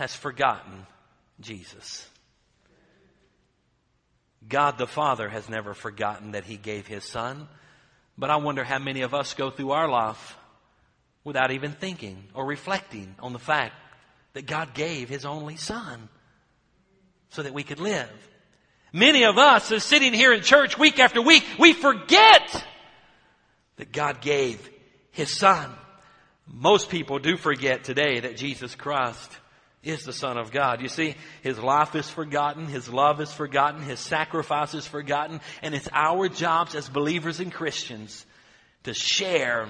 has 0.02 0.16
forgotten 0.16 0.84
Jesus. 1.38 2.08
God 4.48 4.76
the 4.76 4.88
Father 4.88 5.28
has 5.28 5.48
never 5.48 5.74
forgotten 5.74 6.32
that 6.32 6.42
He 6.42 6.56
gave 6.56 6.88
His 6.88 7.04
Son. 7.04 7.46
But 8.18 8.28
I 8.28 8.34
wonder 8.38 8.64
how 8.64 8.80
many 8.80 9.02
of 9.02 9.14
us 9.14 9.34
go 9.34 9.52
through 9.52 9.70
our 9.70 9.88
life 9.88 10.36
without 11.22 11.52
even 11.52 11.70
thinking 11.70 12.24
or 12.34 12.44
reflecting 12.44 13.14
on 13.20 13.32
the 13.32 13.38
fact 13.38 13.74
that 14.32 14.44
God 14.44 14.74
gave 14.74 15.08
His 15.08 15.24
only 15.24 15.54
Son 15.54 16.08
so 17.28 17.44
that 17.44 17.54
we 17.54 17.62
could 17.62 17.78
live. 17.78 18.10
Many 18.92 19.22
of 19.22 19.38
us 19.38 19.70
are 19.70 19.78
sitting 19.78 20.12
here 20.12 20.32
in 20.32 20.42
church 20.42 20.76
week 20.76 20.98
after 20.98 21.22
week, 21.22 21.44
we 21.60 21.74
forget 21.74 22.66
that 23.76 23.92
God 23.92 24.20
gave 24.20 24.68
His 25.12 25.30
Son. 25.30 25.70
Most 26.48 26.88
people 26.88 27.20
do 27.20 27.36
forget 27.36 27.84
today 27.84 28.18
that 28.18 28.36
Jesus 28.36 28.74
Christ 28.74 29.38
is 29.82 30.04
the 30.04 30.12
Son 30.12 30.38
of 30.38 30.52
God. 30.52 30.80
You 30.80 30.88
see, 30.88 31.16
His 31.42 31.58
life 31.58 31.94
is 31.94 32.08
forgotten, 32.08 32.66
His 32.66 32.88
love 32.88 33.20
is 33.20 33.32
forgotten, 33.32 33.82
His 33.82 34.00
sacrifice 34.00 34.74
is 34.74 34.86
forgotten, 34.86 35.40
and 35.62 35.74
it's 35.74 35.88
our 35.92 36.28
jobs 36.28 36.74
as 36.74 36.88
believers 36.88 37.40
and 37.40 37.52
Christians 37.52 38.24
to 38.84 38.94
share 38.94 39.68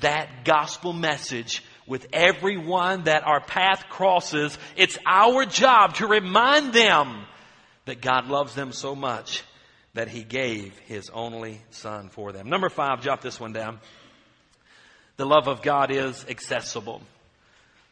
that 0.00 0.44
gospel 0.44 0.92
message 0.92 1.62
with 1.86 2.06
everyone 2.12 3.04
that 3.04 3.26
our 3.26 3.40
path 3.40 3.84
crosses. 3.88 4.56
It's 4.76 4.98
our 5.06 5.44
job 5.44 5.94
to 5.96 6.06
remind 6.06 6.72
them 6.72 7.24
that 7.84 8.00
God 8.00 8.28
loves 8.28 8.54
them 8.54 8.72
so 8.72 8.94
much 8.94 9.42
that 9.94 10.08
He 10.08 10.24
gave 10.24 10.76
His 10.80 11.10
only 11.10 11.60
Son 11.70 12.08
for 12.08 12.32
them. 12.32 12.48
Number 12.48 12.68
five, 12.68 13.02
jot 13.02 13.20
this 13.20 13.38
one 13.38 13.52
down. 13.52 13.80
The 15.18 15.26
love 15.26 15.46
of 15.46 15.62
God 15.62 15.90
is 15.90 16.24
accessible. 16.28 17.02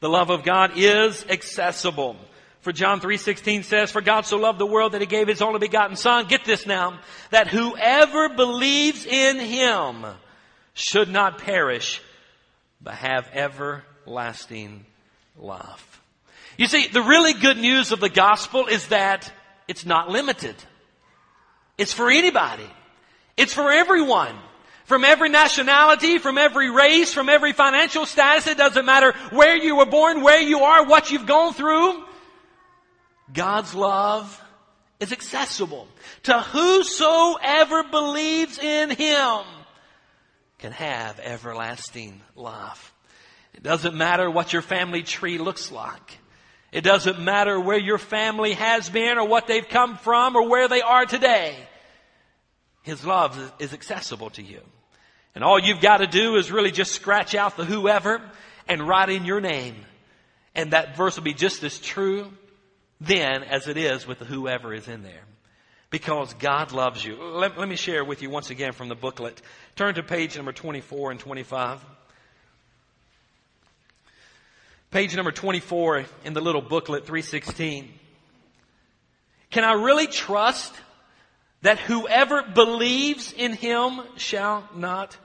The 0.01 0.09
love 0.09 0.31
of 0.31 0.43
God 0.43 0.73
is 0.77 1.25
accessible. 1.29 2.17
For 2.63 2.73
John 2.73 3.01
3:16 3.01 3.63
says, 3.63 3.91
"For 3.91 4.01
God 4.01 4.27
so 4.27 4.37
loved 4.37 4.59
the 4.59 4.67
world 4.67 4.93
that 4.93 5.01
he 5.01 5.07
gave 5.07 5.29
his 5.29 5.43
only 5.43 5.59
begotten 5.59 5.97
son, 5.97 6.27
get 6.27 6.45
this 6.45 6.67
now, 6.67 6.99
that 7.31 7.49
whoever 7.49 8.29
believes 8.29 9.07
in 9.07 9.39
him 9.39 10.07
should 10.75 11.09
not 11.09 11.39
perish, 11.39 12.01
but 12.81 12.95
have 12.95 13.31
everlasting 13.33 14.85
life." 15.37 16.01
You 16.57 16.67
see, 16.67 16.89
the 16.89 17.03
really 17.03 17.33
good 17.33 17.57
news 17.57 17.93
of 17.93 18.01
the 18.01 18.11
gospel 18.11 18.67
is 18.67 18.89
that 18.89 19.33
it's 19.69 19.87
not 19.87 20.11
limited. 20.11 20.57
It's 21.79 21.93
for 21.93 22.11
anybody. 22.11 22.69
It's 23.37 23.55
for 23.55 23.71
everyone 23.71 24.39
from 24.91 25.05
every 25.05 25.29
nationality, 25.29 26.19
from 26.19 26.37
every 26.37 26.69
race, 26.69 27.15
from 27.15 27.29
every 27.29 27.53
financial 27.53 28.05
status. 28.05 28.49
It 28.49 28.59
doesn't 28.59 28.85
matter 28.85 29.13
where 29.31 29.55
you 29.55 29.77
were 29.77 29.87
born, 29.87 30.21
where 30.21 30.41
you 30.41 30.65
are, 30.65 30.85
what 30.85 31.13
you've 31.13 31.27
gone 31.27 31.55
through. 31.55 32.05
God's 33.33 33.73
love 33.73 34.43
is 34.99 35.13
accessible 35.13 35.87
to 36.25 36.41
whosoever 36.41 37.85
believes 37.85 38.59
in 38.59 38.91
Him 38.91 39.43
can 40.59 40.73
have 40.73 41.21
everlasting 41.21 42.21
life. 42.35 42.93
It 43.55 43.63
doesn't 43.63 43.95
matter 43.95 44.29
what 44.29 44.53
your 44.53 44.63
family 44.63 45.05
tree 45.05 45.39
looks 45.39 45.71
like. 45.71 46.19
It 46.73 46.81
doesn't 46.81 47.21
matter 47.21 47.61
where 47.61 47.79
your 47.79 47.99
family 47.99 48.55
has 48.55 48.91
been 48.91 49.19
or 49.19 49.29
what 49.29 49.47
they've 49.47 49.69
come 49.69 49.97
from 49.99 50.35
or 50.35 50.49
where 50.49 50.67
they 50.67 50.83
are 50.83 51.07
today. 51.07 51.55
His 52.83 53.07
love 53.07 53.53
is 53.61 53.73
accessible 53.73 54.31
to 54.31 54.43
you. 54.43 54.63
And 55.35 55.45
all 55.45 55.59
you've 55.59 55.81
got 55.81 55.99
to 55.99 56.07
do 56.07 56.37
is 56.37 56.51
really 56.51 56.71
just 56.71 56.93
scratch 56.93 57.35
out 57.35 57.57
the 57.57 57.65
whoever 57.65 58.21
and 58.69 58.87
write 58.87 59.11
in 59.11 59.25
your 59.25 59.41
name. 59.41 59.77
And 60.55 60.73
that 60.73 60.97
verse 60.97 61.17
will 61.17 61.25
be 61.25 61.35
just 61.35 61.63
as 61.63 61.79
true 61.79 62.33
then 63.01 63.43
as 63.45 63.67
it 63.67 63.77
is 63.77 64.07
with 64.07 64.19
the 64.19 64.25
whoever 64.25 64.75
is 64.75 64.89
in 64.89 65.03
there. 65.03 65.23
Because 65.91 66.35
God 66.35 66.73
loves 66.73 67.05
you. 67.05 67.17
Let, 67.17 67.59
let 67.59 67.69
me 67.69 67.77
share 67.77 68.05
with 68.05 68.23
you 68.23 68.31
once 68.31 68.51
again 68.51 68.73
from 68.73 68.89
the 68.89 68.95
booklet. 68.95 69.41
Turn 69.75 69.95
to 69.95 70.03
page 70.03 70.37
number 70.37 70.53
24 70.53 71.13
and 71.13 71.21
25. 71.21 71.85
Page 74.91 75.17
number 75.17 75.33
24 75.33 76.05
in 76.25 76.33
the 76.33 76.41
little 76.41 76.61
booklet 76.61 77.07
316. 77.07 77.89
Can 79.51 79.65
I 79.65 79.73
really 79.73 80.07
trust 80.07 80.73
that 81.63 81.79
whoever 81.79 82.43
believes 82.43 83.33
in 83.33 83.53
him 83.53 84.01
shall 84.17 84.69
not 84.75 85.17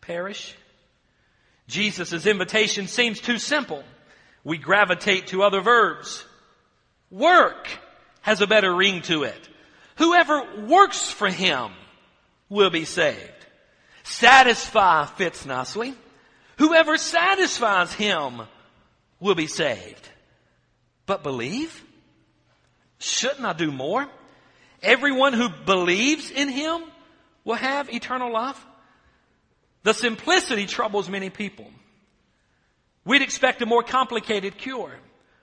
perish. 0.00 0.54
Jesus' 1.68 2.26
invitation 2.26 2.86
seems 2.86 3.20
too 3.20 3.38
simple. 3.38 3.82
We 4.44 4.58
gravitate 4.58 5.28
to 5.28 5.42
other 5.42 5.60
verbs. 5.60 6.24
Work 7.10 7.68
has 8.22 8.40
a 8.40 8.46
better 8.46 8.74
ring 8.74 9.02
to 9.02 9.24
it. 9.24 9.48
Whoever 9.96 10.66
works 10.66 11.10
for 11.10 11.28
him 11.28 11.72
will 12.48 12.70
be 12.70 12.84
saved. 12.84 13.32
Satisfy 14.04 15.06
fits 15.06 15.44
nicely. 15.44 15.94
Whoever 16.58 16.96
satisfies 16.96 17.92
him 17.92 18.42
will 19.20 19.34
be 19.34 19.46
saved. 19.46 20.08
But 21.06 21.22
believe? 21.22 21.84
Shouldn't 22.98 23.44
I 23.44 23.52
do 23.52 23.70
more? 23.70 24.08
Everyone 24.86 25.32
who 25.32 25.48
believes 25.48 26.30
in 26.30 26.48
him 26.48 26.80
will 27.44 27.56
have 27.56 27.92
eternal 27.92 28.32
life. 28.32 28.64
The 29.82 29.92
simplicity 29.92 30.66
troubles 30.66 31.10
many 31.10 31.28
people. 31.28 31.66
We'd 33.04 33.22
expect 33.22 33.60
a 33.62 33.66
more 33.66 33.82
complicated 33.82 34.56
cure, 34.56 34.92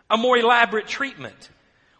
a 0.09 0.15
more 0.15 0.37
elaborate 0.37 0.87
treatment. 0.87 1.49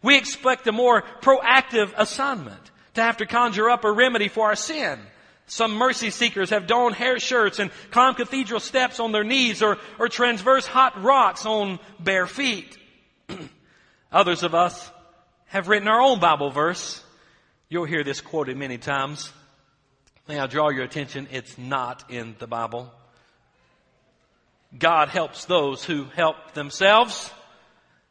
We 0.02 0.18
expect 0.18 0.68
a 0.68 0.72
more 0.72 1.04
proactive 1.22 1.94
assignment 1.98 2.72
to 2.94 3.02
have 3.02 3.18
to 3.18 3.26
conjure 3.26 3.70
up 3.70 3.84
a 3.84 3.92
remedy 3.92 4.30
for 4.30 4.46
our 4.46 4.56
sin. 4.56 5.00
Some 5.46 5.74
mercy 5.76 6.12
seekers 6.12 6.52
have 6.52 6.66
donned 6.66 6.96
hair 6.96 7.20
shirts 7.20 7.60
and 7.60 7.72
climbed 7.92 8.16
cathedral 8.16 8.62
steps 8.62 9.02
on 9.02 9.12
their 9.12 9.26
knees 9.26 9.62
or, 9.62 9.80
or 10.00 10.08
transverse 10.08 10.66
hot 10.66 11.04
rocks 11.04 11.46
on 11.46 11.80
bare 12.00 12.26
feet. 12.26 12.78
Others 14.14 14.44
of 14.44 14.56
us 14.56 14.92
have 15.48 15.68
written 15.68 15.90
our 15.90 16.00
own 16.00 16.22
Bible 16.22 16.50
verse. 16.50 17.03
You'll 17.74 17.86
hear 17.86 18.04
this 18.04 18.22
quoted 18.22 18.56
many 18.56 18.78
times. 18.78 19.34
May 20.28 20.38
I 20.38 20.46
draw 20.46 20.70
your 20.70 20.84
attention? 20.84 21.28
It's 21.32 21.58
not 21.58 22.12
in 22.12 22.36
the 22.38 22.46
Bible. 22.46 22.94
God 24.78 25.10
helps 25.10 25.46
those 25.46 25.84
who 25.84 26.04
help 26.04 26.54
themselves. 26.54 27.32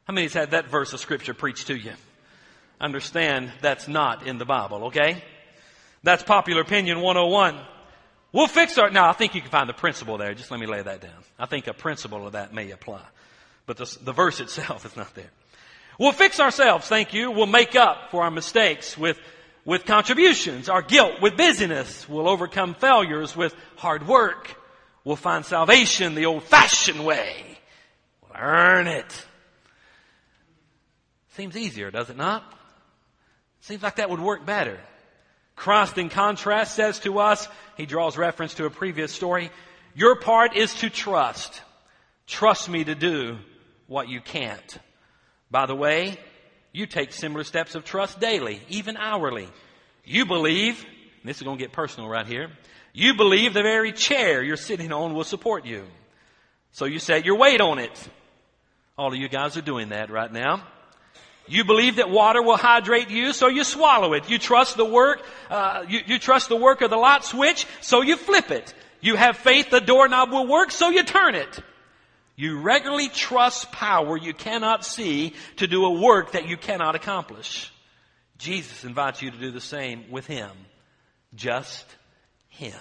How 0.02 0.14
many's 0.14 0.34
had 0.34 0.50
that 0.50 0.68
verse 0.68 0.92
of 0.94 0.98
scripture 0.98 1.32
preached 1.32 1.68
to 1.68 1.76
you? 1.76 1.92
Understand 2.80 3.52
that's 3.60 3.86
not 3.86 4.26
in 4.26 4.38
the 4.38 4.44
Bible, 4.44 4.86
okay? 4.86 5.22
That's 6.02 6.24
popular 6.24 6.62
opinion 6.62 7.00
101. 7.00 7.60
We'll 8.32 8.48
fix 8.48 8.78
our, 8.78 8.90
now 8.90 9.08
I 9.08 9.12
think 9.12 9.36
you 9.36 9.42
can 9.42 9.50
find 9.50 9.68
the 9.68 9.74
principle 9.74 10.18
there. 10.18 10.34
Just 10.34 10.50
let 10.50 10.58
me 10.58 10.66
lay 10.66 10.82
that 10.82 11.00
down. 11.00 11.22
I 11.38 11.46
think 11.46 11.68
a 11.68 11.72
principle 11.72 12.26
of 12.26 12.32
that 12.32 12.52
may 12.52 12.72
apply. 12.72 13.02
But 13.66 13.76
the, 13.76 13.98
the 14.02 14.12
verse 14.12 14.40
itself 14.44 14.84
is 14.84 14.96
not 14.96 15.14
there. 15.14 15.30
We'll 16.00 16.10
fix 16.10 16.40
ourselves, 16.40 16.88
thank 16.88 17.14
you. 17.14 17.30
We'll 17.30 17.46
make 17.46 17.76
up 17.76 18.10
for 18.10 18.24
our 18.24 18.30
mistakes 18.32 18.98
with 18.98 19.20
with 19.64 19.84
contributions, 19.84 20.68
our 20.68 20.82
guilt 20.82 21.20
with 21.20 21.36
busyness. 21.36 22.08
We'll 22.08 22.28
overcome 22.28 22.74
failures 22.74 23.36
with 23.36 23.54
hard 23.76 24.06
work. 24.06 24.56
We'll 25.04 25.16
find 25.16 25.44
salvation 25.44 26.14
the 26.14 26.26
old 26.26 26.44
fashioned 26.44 27.04
way. 27.04 27.58
We'll 28.22 28.40
earn 28.40 28.86
it. 28.86 29.26
Seems 31.36 31.56
easier, 31.56 31.90
does 31.90 32.10
it 32.10 32.16
not? 32.16 32.44
Seems 33.62 33.82
like 33.82 33.96
that 33.96 34.10
would 34.10 34.20
work 34.20 34.44
better. 34.44 34.78
Christ, 35.54 35.96
in 35.98 36.08
contrast, 36.08 36.74
says 36.74 36.98
to 37.00 37.18
us, 37.18 37.48
he 37.76 37.86
draws 37.86 38.16
reference 38.16 38.54
to 38.54 38.64
a 38.64 38.70
previous 38.70 39.12
story, 39.12 39.50
your 39.94 40.16
part 40.16 40.56
is 40.56 40.74
to 40.76 40.90
trust. 40.90 41.60
Trust 42.26 42.68
me 42.68 42.84
to 42.84 42.94
do 42.94 43.38
what 43.86 44.08
you 44.08 44.20
can't. 44.20 44.78
By 45.50 45.66
the 45.66 45.74
way, 45.74 46.18
you 46.72 46.86
take 46.86 47.12
similar 47.12 47.44
steps 47.44 47.74
of 47.74 47.84
trust 47.84 48.18
daily, 48.18 48.60
even 48.68 48.96
hourly. 48.96 49.48
You 50.04 50.26
believe, 50.26 50.84
this 51.24 51.36
is 51.36 51.42
going 51.42 51.58
to 51.58 51.62
get 51.62 51.72
personal 51.72 52.08
right 52.08 52.26
here, 52.26 52.50
you 52.92 53.14
believe 53.14 53.54
the 53.54 53.62
very 53.62 53.92
chair 53.92 54.42
you're 54.42 54.56
sitting 54.56 54.92
on 54.92 55.14
will 55.14 55.24
support 55.24 55.64
you. 55.64 55.84
So 56.72 56.86
you 56.86 56.98
set 56.98 57.24
your 57.24 57.36
weight 57.36 57.60
on 57.60 57.78
it. 57.78 58.08
All 58.96 59.12
of 59.12 59.18
you 59.18 59.28
guys 59.28 59.56
are 59.56 59.62
doing 59.62 59.90
that 59.90 60.10
right 60.10 60.32
now. 60.32 60.62
You 61.46 61.64
believe 61.64 61.96
that 61.96 62.08
water 62.08 62.40
will 62.42 62.56
hydrate 62.56 63.10
you, 63.10 63.32
so 63.32 63.48
you 63.48 63.64
swallow 63.64 64.12
it. 64.12 64.30
You 64.30 64.38
trust 64.38 64.76
the 64.76 64.84
work, 64.84 65.22
uh, 65.50 65.84
you, 65.88 66.00
you 66.06 66.18
trust 66.18 66.48
the 66.48 66.56
work 66.56 66.82
of 66.82 66.90
the 66.90 66.96
light 66.96 67.24
switch, 67.24 67.66
so 67.80 68.00
you 68.00 68.16
flip 68.16 68.50
it. 68.50 68.72
You 69.00 69.16
have 69.16 69.36
faith 69.36 69.70
the 69.70 69.80
doorknob 69.80 70.30
will 70.30 70.46
work, 70.46 70.70
so 70.70 70.88
you 70.88 71.02
turn 71.02 71.34
it. 71.34 71.60
You 72.34 72.60
regularly 72.60 73.08
trust 73.08 73.72
power 73.72 74.16
you 74.16 74.32
cannot 74.32 74.84
see 74.84 75.34
to 75.56 75.66
do 75.66 75.84
a 75.84 76.00
work 76.00 76.32
that 76.32 76.48
you 76.48 76.56
cannot 76.56 76.94
accomplish. 76.94 77.72
Jesus 78.38 78.84
invites 78.84 79.22
you 79.22 79.30
to 79.30 79.38
do 79.38 79.50
the 79.50 79.60
same 79.60 80.10
with 80.10 80.26
Him. 80.26 80.50
Just 81.34 81.84
Him. 82.48 82.74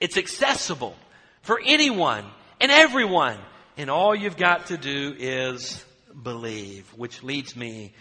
It's 0.00 0.16
accessible 0.16 0.96
for 1.42 1.60
anyone 1.64 2.24
and 2.60 2.70
everyone. 2.70 3.38
And 3.76 3.90
all 3.90 4.14
you've 4.14 4.36
got 4.36 4.66
to 4.66 4.76
do 4.76 5.14
is 5.18 5.84
believe, 6.22 6.86
which 6.96 7.22
leads 7.22 7.56
me 7.56 7.92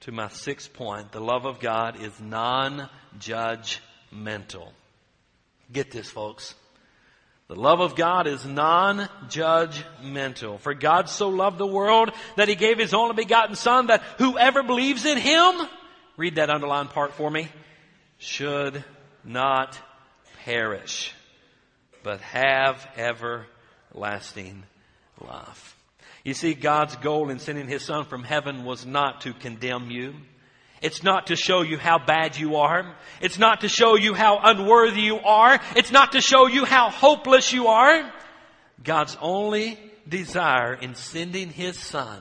to 0.00 0.12
my 0.12 0.28
sixth 0.28 0.72
point. 0.72 1.12
The 1.12 1.20
love 1.20 1.46
of 1.46 1.60
God 1.60 2.02
is 2.02 2.18
non-judgmental. 2.20 4.68
Get 5.72 5.90
this, 5.90 6.10
folks. 6.10 6.54
The 7.48 7.54
love 7.54 7.80
of 7.80 7.94
God 7.94 8.26
is 8.26 8.46
non-judgmental. 8.46 10.60
For 10.60 10.72
God 10.72 11.10
so 11.10 11.28
loved 11.28 11.58
the 11.58 11.66
world 11.66 12.10
that 12.36 12.48
He 12.48 12.54
gave 12.54 12.78
His 12.78 12.94
only 12.94 13.14
begotten 13.14 13.54
Son 13.54 13.88
that 13.88 14.00
whoever 14.18 14.62
believes 14.62 15.04
in 15.04 15.18
Him, 15.18 15.68
read 16.16 16.36
that 16.36 16.48
underlined 16.48 16.88
part 16.90 17.12
for 17.12 17.30
me, 17.30 17.48
should 18.16 18.82
not 19.24 19.78
perish, 20.44 21.12
but 22.02 22.22
have 22.22 22.88
everlasting 22.96 24.62
life. 25.20 25.76
You 26.24 26.32
see, 26.32 26.54
God's 26.54 26.96
goal 26.96 27.28
in 27.28 27.38
sending 27.38 27.68
His 27.68 27.84
Son 27.84 28.06
from 28.06 28.24
heaven 28.24 28.64
was 28.64 28.86
not 28.86 29.20
to 29.22 29.34
condemn 29.34 29.90
you. 29.90 30.14
It's 30.84 31.02
not 31.02 31.28
to 31.28 31.36
show 31.36 31.62
you 31.62 31.78
how 31.78 31.98
bad 31.98 32.36
you 32.36 32.56
are. 32.56 32.94
It's 33.22 33.38
not 33.38 33.62
to 33.62 33.70
show 33.70 33.96
you 33.96 34.12
how 34.12 34.38
unworthy 34.42 35.00
you 35.00 35.18
are. 35.18 35.58
It's 35.76 35.90
not 35.90 36.12
to 36.12 36.20
show 36.20 36.46
you 36.46 36.66
how 36.66 36.90
hopeless 36.90 37.54
you 37.54 37.68
are. 37.68 38.12
God's 38.82 39.16
only 39.22 39.78
desire 40.06 40.74
in 40.74 40.94
sending 40.94 41.48
His 41.48 41.78
Son 41.78 42.20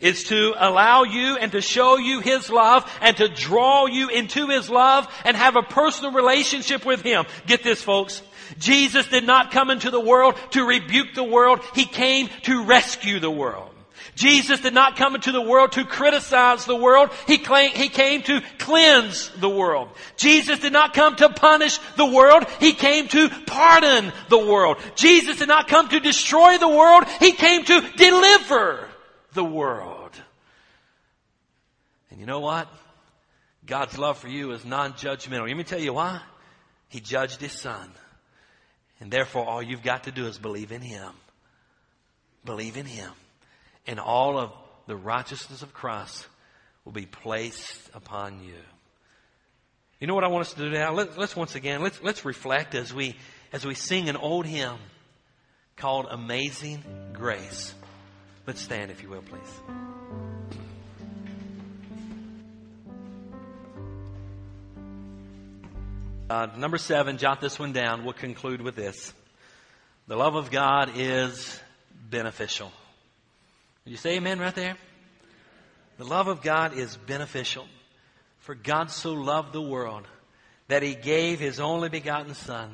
is 0.00 0.24
to 0.24 0.52
allow 0.58 1.04
you 1.04 1.36
and 1.36 1.52
to 1.52 1.60
show 1.60 1.96
you 1.96 2.18
His 2.18 2.50
love 2.50 2.90
and 3.00 3.16
to 3.18 3.28
draw 3.28 3.86
you 3.86 4.08
into 4.08 4.48
His 4.48 4.68
love 4.68 5.06
and 5.24 5.36
have 5.36 5.54
a 5.54 5.62
personal 5.62 6.10
relationship 6.10 6.84
with 6.84 7.02
Him. 7.02 7.24
Get 7.46 7.62
this 7.62 7.80
folks. 7.80 8.20
Jesus 8.58 9.06
did 9.06 9.24
not 9.24 9.52
come 9.52 9.70
into 9.70 9.92
the 9.92 10.00
world 10.00 10.34
to 10.50 10.64
rebuke 10.64 11.14
the 11.14 11.22
world. 11.22 11.60
He 11.76 11.84
came 11.84 12.28
to 12.42 12.64
rescue 12.64 13.20
the 13.20 13.30
world. 13.30 13.71
Jesus 14.22 14.60
did 14.60 14.72
not 14.72 14.94
come 14.94 15.16
into 15.16 15.32
the 15.32 15.42
world 15.42 15.72
to 15.72 15.84
criticize 15.84 16.64
the 16.64 16.76
world. 16.76 17.10
He, 17.26 17.38
he 17.38 17.88
came 17.88 18.22
to 18.22 18.40
cleanse 18.56 19.30
the 19.30 19.48
world. 19.48 19.88
Jesus 20.16 20.60
did 20.60 20.72
not 20.72 20.94
come 20.94 21.16
to 21.16 21.28
punish 21.28 21.78
the 21.96 22.06
world. 22.06 22.44
He 22.60 22.72
came 22.72 23.08
to 23.08 23.28
pardon 23.46 24.12
the 24.28 24.38
world. 24.38 24.76
Jesus 24.94 25.40
did 25.40 25.48
not 25.48 25.66
come 25.66 25.88
to 25.88 25.98
destroy 25.98 26.56
the 26.56 26.68
world. 26.68 27.02
He 27.18 27.32
came 27.32 27.64
to 27.64 27.80
deliver 27.96 28.88
the 29.32 29.42
world. 29.42 30.12
And 32.12 32.20
you 32.20 32.26
know 32.26 32.38
what? 32.38 32.68
God's 33.66 33.98
love 33.98 34.18
for 34.18 34.28
you 34.28 34.52
is 34.52 34.64
non-judgmental. 34.64 35.48
Let 35.48 35.56
me 35.56 35.64
tell 35.64 35.80
you 35.80 35.94
why. 35.94 36.20
He 36.88 37.00
judged 37.00 37.40
His 37.40 37.52
Son. 37.52 37.90
And 39.00 39.10
therefore 39.10 39.48
all 39.48 39.60
you've 39.60 39.82
got 39.82 40.04
to 40.04 40.12
do 40.12 40.26
is 40.26 40.38
believe 40.38 40.70
in 40.70 40.80
Him. 40.80 41.10
Believe 42.44 42.76
in 42.76 42.86
Him 42.86 43.10
and 43.86 43.98
all 43.98 44.38
of 44.38 44.52
the 44.86 44.96
righteousness 44.96 45.62
of 45.62 45.72
Christ 45.72 46.26
will 46.84 46.92
be 46.92 47.06
placed 47.06 47.90
upon 47.94 48.42
you. 48.42 48.54
You 50.00 50.08
know 50.08 50.14
what 50.14 50.24
I 50.24 50.28
want 50.28 50.46
us 50.46 50.52
to 50.54 50.58
do 50.58 50.70
now? 50.70 50.92
Let, 50.92 51.16
us 51.16 51.36
once 51.36 51.54
again, 51.54 51.80
let's, 51.82 52.02
let's 52.02 52.24
reflect 52.24 52.74
as 52.74 52.92
we, 52.92 53.16
as 53.52 53.64
we 53.64 53.74
sing 53.74 54.08
an 54.08 54.16
old 54.16 54.46
hymn 54.46 54.76
called 55.76 56.06
Amazing 56.10 56.82
Grace. 57.12 57.72
Let's 58.46 58.60
stand 58.60 58.90
if 58.90 59.02
you 59.02 59.10
will, 59.10 59.22
please. 59.22 59.40
Uh, 66.28 66.48
number 66.56 66.78
seven, 66.78 67.18
jot 67.18 67.40
this 67.40 67.58
one 67.58 67.72
down. 67.72 68.04
We'll 68.04 68.14
conclude 68.14 68.60
with 68.62 68.74
this. 68.74 69.12
The 70.08 70.16
love 70.16 70.34
of 70.34 70.50
God 70.50 70.92
is 70.96 71.60
beneficial. 72.10 72.72
You 73.84 73.96
say 73.96 74.16
amen 74.16 74.38
right 74.38 74.54
there? 74.54 74.76
The 75.98 76.04
love 76.04 76.28
of 76.28 76.42
God 76.42 76.76
is 76.76 76.96
beneficial. 76.96 77.66
For 78.38 78.54
God 78.54 78.90
so 78.90 79.12
loved 79.12 79.52
the 79.52 79.62
world 79.62 80.06
that 80.68 80.82
he 80.82 80.94
gave 80.94 81.38
his 81.38 81.60
only 81.60 81.88
begotten 81.88 82.34
Son, 82.34 82.70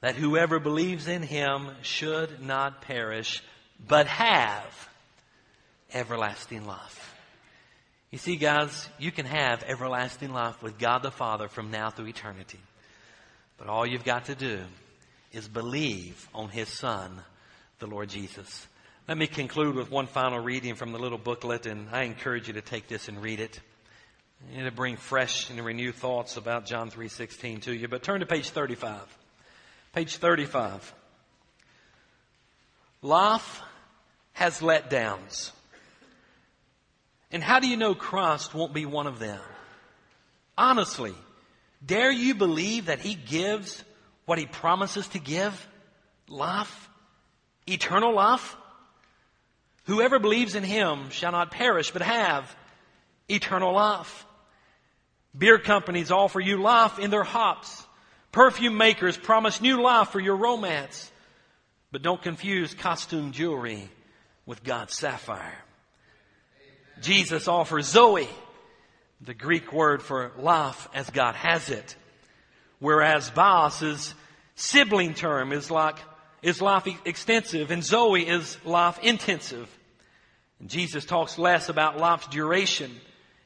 that 0.00 0.16
whoever 0.16 0.60
believes 0.60 1.08
in 1.08 1.22
him 1.22 1.70
should 1.82 2.40
not 2.40 2.82
perish, 2.82 3.42
but 3.86 4.06
have 4.06 4.88
everlasting 5.92 6.66
life. 6.66 7.14
You 8.10 8.18
see, 8.18 8.36
guys, 8.36 8.88
you 8.98 9.10
can 9.10 9.26
have 9.26 9.64
everlasting 9.64 10.32
life 10.32 10.62
with 10.62 10.78
God 10.78 11.02
the 11.02 11.10
Father 11.10 11.48
from 11.48 11.70
now 11.70 11.90
through 11.90 12.08
eternity. 12.08 12.60
But 13.56 13.68
all 13.68 13.86
you've 13.86 14.04
got 14.04 14.26
to 14.26 14.34
do 14.34 14.60
is 15.32 15.48
believe 15.48 16.28
on 16.34 16.48
his 16.48 16.68
Son 16.68 17.22
the 17.78 17.86
Lord 17.86 18.10
Jesus. 18.10 18.66
Let 19.08 19.18
me 19.18 19.26
conclude 19.26 19.74
with 19.74 19.90
one 19.90 20.06
final 20.06 20.38
reading 20.38 20.76
from 20.76 20.92
the 20.92 20.98
little 20.98 21.18
booklet, 21.18 21.66
and 21.66 21.88
I 21.90 22.04
encourage 22.04 22.46
you 22.46 22.54
to 22.54 22.60
take 22.60 22.86
this 22.86 23.08
and 23.08 23.20
read 23.20 23.40
it. 23.40 23.58
To 24.56 24.70
bring 24.70 24.96
fresh 24.96 25.50
and 25.50 25.60
renewed 25.64 25.96
thoughts 25.96 26.36
about 26.36 26.66
John 26.66 26.88
3.16 26.88 27.62
to 27.62 27.72
you. 27.72 27.88
But 27.88 28.04
turn 28.04 28.20
to 28.20 28.26
page 28.26 28.50
35. 28.50 29.00
Page 29.92 30.16
35. 30.16 30.94
Life 33.02 33.60
has 34.34 34.60
letdowns. 34.60 35.50
And 37.32 37.42
how 37.42 37.58
do 37.58 37.66
you 37.66 37.76
know 37.76 37.96
Christ 37.96 38.54
won't 38.54 38.72
be 38.72 38.86
one 38.86 39.08
of 39.08 39.18
them? 39.18 39.40
Honestly, 40.56 41.14
dare 41.84 42.12
you 42.12 42.36
believe 42.36 42.86
that 42.86 43.00
He 43.00 43.14
gives 43.14 43.82
what 44.26 44.38
He 44.38 44.46
promises 44.46 45.08
to 45.08 45.18
give? 45.18 45.68
Life? 46.28 46.88
Eternal 47.66 48.14
life? 48.14 48.56
Whoever 49.84 50.18
believes 50.18 50.54
in 50.54 50.64
Him 50.64 51.10
shall 51.10 51.32
not 51.32 51.50
perish, 51.50 51.90
but 51.90 52.02
have 52.02 52.54
eternal 53.28 53.72
life. 53.72 54.26
Beer 55.36 55.58
companies 55.58 56.10
offer 56.10 56.40
you 56.40 56.60
life 56.60 56.98
in 56.98 57.10
their 57.10 57.24
hops. 57.24 57.86
Perfume 58.30 58.76
makers 58.76 59.16
promise 59.16 59.60
new 59.60 59.82
life 59.82 60.08
for 60.08 60.20
your 60.20 60.36
romance. 60.36 61.10
But 61.90 62.02
don't 62.02 62.22
confuse 62.22 62.74
costume 62.74 63.32
jewelry 63.32 63.90
with 64.46 64.62
God's 64.62 64.96
sapphire. 64.96 65.58
Jesus 67.00 67.48
offers 67.48 67.86
Zoe, 67.86 68.28
the 69.20 69.34
Greek 69.34 69.72
word 69.72 70.02
for 70.02 70.32
life 70.38 70.88
as 70.94 71.10
God 71.10 71.34
has 71.34 71.68
it. 71.70 71.96
Whereas 72.78 73.30
Bios' 73.30 74.14
sibling 74.54 75.14
term 75.14 75.52
is 75.52 75.70
like, 75.70 75.96
is 76.42 76.60
life 76.60 76.86
extensive 77.04 77.70
and 77.70 77.84
Zoe 77.84 78.26
is 78.26 78.58
life 78.64 78.98
intensive. 79.02 79.68
And 80.58 80.68
Jesus 80.68 81.04
talks 81.04 81.38
less 81.38 81.68
about 81.68 81.98
life's 81.98 82.26
duration 82.26 82.92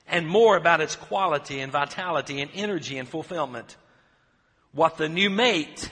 and 0.08 0.26
more 0.26 0.56
about 0.56 0.80
its 0.80 0.96
quality 0.96 1.60
and 1.60 1.70
vitality 1.70 2.40
and 2.40 2.50
energy 2.54 2.98
and 2.98 3.08
fulfillment. 3.08 3.76
What 4.72 4.96
the 4.96 5.08
new 5.08 5.30
mate, 5.30 5.90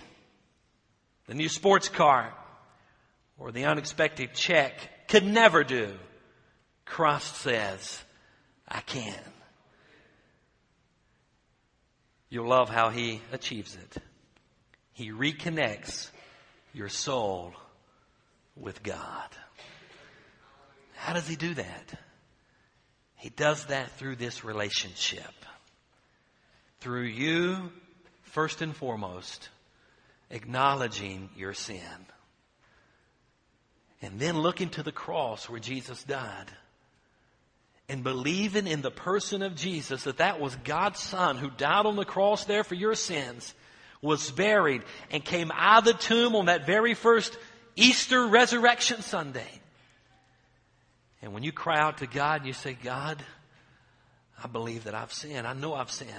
the 1.27 1.35
new 1.35 1.49
sports 1.49 1.89
car, 1.89 2.33
or 3.39 3.53
the 3.53 3.65
unexpected 3.65 4.35
check 4.35 5.09
could 5.09 5.25
never 5.25 5.65
do, 5.65 5.93
Christ 6.85 7.37
says, 7.37 8.03
I 8.69 8.81
can. 8.81 9.19
You'll 12.29 12.49
love 12.49 12.69
how 12.69 12.91
he 12.91 13.21
achieves 13.33 13.77
it. 13.77 14.03
He 14.93 15.11
reconnects 15.11 16.11
your 16.75 16.89
soul 16.89 17.53
with 18.57 18.83
God. 18.83 19.29
How 20.97 21.13
does 21.13 21.29
he 21.29 21.37
do 21.37 21.55
that? 21.55 21.99
He 23.17 23.31
does 23.31 23.67
that 23.67 23.91
through 23.93 24.17
this 24.17 24.45
relationship. 24.45 25.33
Through 26.81 27.05
you, 27.05 27.71
first 28.23 28.61
and 28.61 28.77
foremost, 28.77 29.49
acknowledging 30.31 31.31
your 31.37 31.55
sin. 31.55 31.79
And 34.03 34.21
then 34.21 34.39
looking 34.39 34.69
to 34.71 34.83
the 34.83 34.93
cross 34.93 35.49
where 35.49 35.61
Jesus 35.61 36.05
died. 36.05 36.51
And 37.89 38.03
believing 38.03 38.67
in 38.67 38.83
the 38.83 38.91
person 38.91 39.43
of 39.43 39.55
Jesus 39.55 40.05
that 40.05 40.19
that 40.19 40.41
was 40.41 40.57
God's 40.57 41.01
Son 41.01 41.37
who 41.37 41.51
died 41.51 41.87
on 41.87 41.97
the 41.97 42.05
cross 42.05 42.45
there 42.45 42.65
for 42.65 42.75
your 42.75 42.95
sins, 42.95 43.55
was 44.05 44.31
buried, 44.31 44.83
and 45.11 45.25
came 45.25 45.51
out 45.53 45.79
of 45.79 45.85
the 45.87 45.95
tomb 45.95 46.37
on 46.37 46.47
that 46.47 46.67
very 46.67 46.95
first 46.95 47.37
Easter 47.75 48.27
resurrection 48.27 49.03
Sunday. 49.03 49.49
And 51.23 51.33
when 51.33 51.43
you 51.43 51.53
cry 51.53 51.81
out 51.81 51.99
to 51.99 52.07
God 52.07 52.43
and 52.43 52.47
you 52.47 52.53
say, 52.53 52.77
God, 52.81 53.25
I 54.43 54.47
believe 54.47 54.85
that 54.85 54.95
I've 54.95 55.13
sinned. 55.13 55.47
I 55.47 55.55
know 55.55 55.75
I've 55.75 55.91
sinned. 55.91 56.11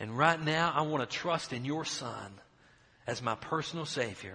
And 0.00 0.16
right 0.16 0.42
now 0.42 0.72
I 0.74 0.82
want 0.82 1.08
to 1.08 1.16
trust 1.16 1.52
in 1.52 1.66
your 1.66 1.84
son 1.84 2.32
as 3.06 3.20
my 3.20 3.34
personal 3.34 3.84
savior. 3.84 4.34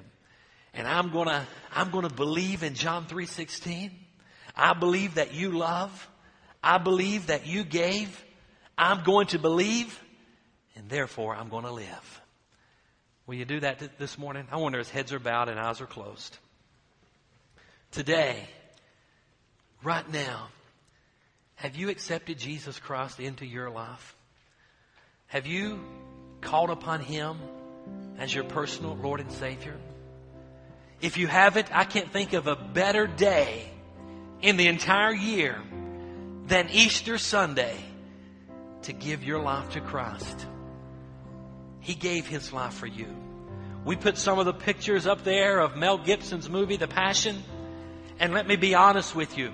And 0.73 0.87
I'm 0.87 1.09
going 1.11 1.27
to, 1.27 1.45
I'm 1.73 1.89
going 1.89 2.07
to 2.07 2.13
believe 2.13 2.61
in 2.61 2.75
John 2.75 3.07
3.16. 3.07 3.91
I 4.55 4.73
believe 4.73 5.15
that 5.15 5.33
you 5.33 5.51
love. 5.51 6.07
I 6.63 6.77
believe 6.77 7.27
that 7.27 7.47
you 7.47 7.63
gave. 7.63 8.23
I'm 8.77 9.03
going 9.03 9.27
to 9.27 9.39
believe 9.39 9.99
and 10.75 10.87
therefore 10.89 11.35
I'm 11.35 11.49
going 11.49 11.65
to 11.65 11.71
live. 11.71 12.21
Will 13.27 13.35
you 13.35 13.45
do 13.45 13.59
that 13.59 13.99
this 13.99 14.17
morning? 14.17 14.47
I 14.49 14.55
wonder 14.55 14.79
as 14.79 14.89
heads 14.89 15.11
are 15.11 15.19
bowed 15.19 15.49
and 15.49 15.59
eyes 15.59 15.81
are 15.81 15.85
closed. 15.85 16.37
Today, 17.91 18.47
right 19.83 20.09
now, 20.09 20.47
have 21.55 21.75
you 21.75 21.89
accepted 21.89 22.39
Jesus 22.39 22.79
Christ 22.79 23.19
into 23.19 23.45
your 23.45 23.69
life? 23.69 24.15
Have 25.27 25.45
you 25.45 25.83
called 26.39 26.69
upon 26.69 27.01
Him 27.01 27.37
as 28.17 28.33
your 28.33 28.45
personal 28.45 28.95
Lord 28.95 29.19
and 29.19 29.31
Savior? 29.31 29.75
If 31.01 31.17
you 31.17 31.27
haven't, 31.27 31.67
I 31.75 31.83
can't 31.83 32.09
think 32.09 32.31
of 32.31 32.47
a 32.47 32.55
better 32.55 33.07
day 33.07 33.69
in 34.41 34.55
the 34.55 34.67
entire 34.67 35.13
year 35.13 35.61
than 36.45 36.69
Easter 36.71 37.17
Sunday 37.17 37.75
to 38.83 38.93
give 38.93 39.25
your 39.25 39.41
life 39.41 39.71
to 39.71 39.81
Christ. 39.81 40.45
He 41.79 41.93
gave 41.93 42.27
His 42.27 42.51
life 42.51 42.73
for 42.73 42.87
you. 42.87 43.07
We 43.85 43.95
put 43.95 44.17
some 44.17 44.39
of 44.39 44.45
the 44.45 44.53
pictures 44.53 45.07
up 45.07 45.23
there 45.23 45.59
of 45.59 45.77
Mel 45.77 45.97
Gibson's 45.97 46.49
movie, 46.49 46.75
The 46.77 46.87
Passion. 46.87 47.43
And 48.19 48.33
let 48.33 48.47
me 48.47 48.55
be 48.55 48.75
honest 48.75 49.15
with 49.15 49.37
you 49.37 49.53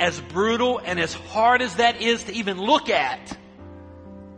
as 0.00 0.18
brutal 0.18 0.80
and 0.82 0.98
as 0.98 1.12
hard 1.12 1.60
as 1.60 1.76
that 1.76 2.00
is 2.00 2.24
to 2.24 2.32
even 2.32 2.58
look 2.58 2.88
at, 2.88 3.36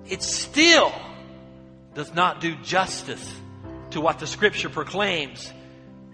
it 0.09 0.23
still 0.23 0.93
does 1.95 2.13
not 2.13 2.41
do 2.41 2.57
justice 2.57 3.33
to 3.91 4.01
what 4.01 4.19
the 4.19 4.27
scripture 4.27 4.69
proclaims 4.69 5.53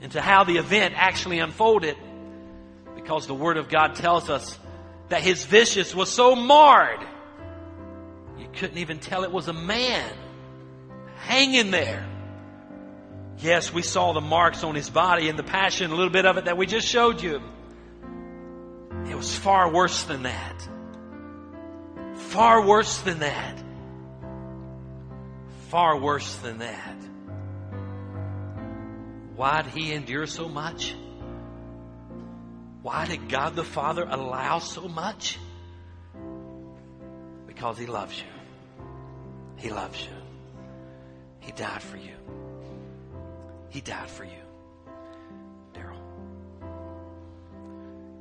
and 0.02 0.12
to 0.12 0.20
how 0.20 0.44
the 0.44 0.58
event 0.58 0.94
actually 0.96 1.38
unfolded. 1.38 1.96
Because 2.94 3.26
the 3.26 3.34
word 3.34 3.56
of 3.56 3.70
God 3.70 3.94
tells 3.94 4.28
us 4.28 4.58
that 5.08 5.22
his 5.22 5.46
vicious 5.46 5.94
was 5.94 6.10
so 6.10 6.36
marred, 6.36 7.00
you 8.38 8.48
couldn't 8.52 8.78
even 8.78 8.98
tell 8.98 9.24
it 9.24 9.32
was 9.32 9.48
a 9.48 9.54
man 9.54 10.12
hanging 11.18 11.70
there. 11.70 12.06
Yes, 13.38 13.72
we 13.72 13.82
saw 13.82 14.12
the 14.12 14.20
marks 14.20 14.64
on 14.64 14.74
his 14.74 14.90
body 14.90 15.28
in 15.28 15.36
the 15.36 15.44
passion, 15.44 15.90
a 15.90 15.94
little 15.94 16.12
bit 16.12 16.26
of 16.26 16.38
it 16.38 16.46
that 16.46 16.56
we 16.56 16.66
just 16.66 16.88
showed 16.88 17.22
you. 17.22 17.40
It 19.08 19.14
was 19.14 19.36
far 19.36 19.72
worse 19.72 20.02
than 20.04 20.24
that. 20.24 20.68
Far 22.16 22.66
worse 22.66 22.98
than 23.02 23.20
that. 23.20 23.62
Far 25.68 25.98
worse 25.98 26.34
than 26.36 26.58
that. 26.58 26.96
Why 29.36 29.62
did 29.62 29.72
he 29.72 29.92
endure 29.92 30.26
so 30.26 30.48
much? 30.48 30.96
Why 32.82 33.06
did 33.06 33.28
God 33.28 33.54
the 33.54 33.64
Father 33.64 34.06
allow 34.08 34.58
so 34.58 34.88
much? 34.88 35.38
Because 37.46 37.78
he 37.78 37.86
loves 37.86 38.18
you. 38.18 38.84
He 39.56 39.70
loves 39.70 40.02
you. 40.02 40.17
He 41.48 41.52
died 41.52 41.82
for 41.82 41.96
you. 41.96 42.14
He 43.70 43.80
died 43.80 44.10
for 44.10 44.24
you. 44.24 44.44
Daryl. 45.72 46.02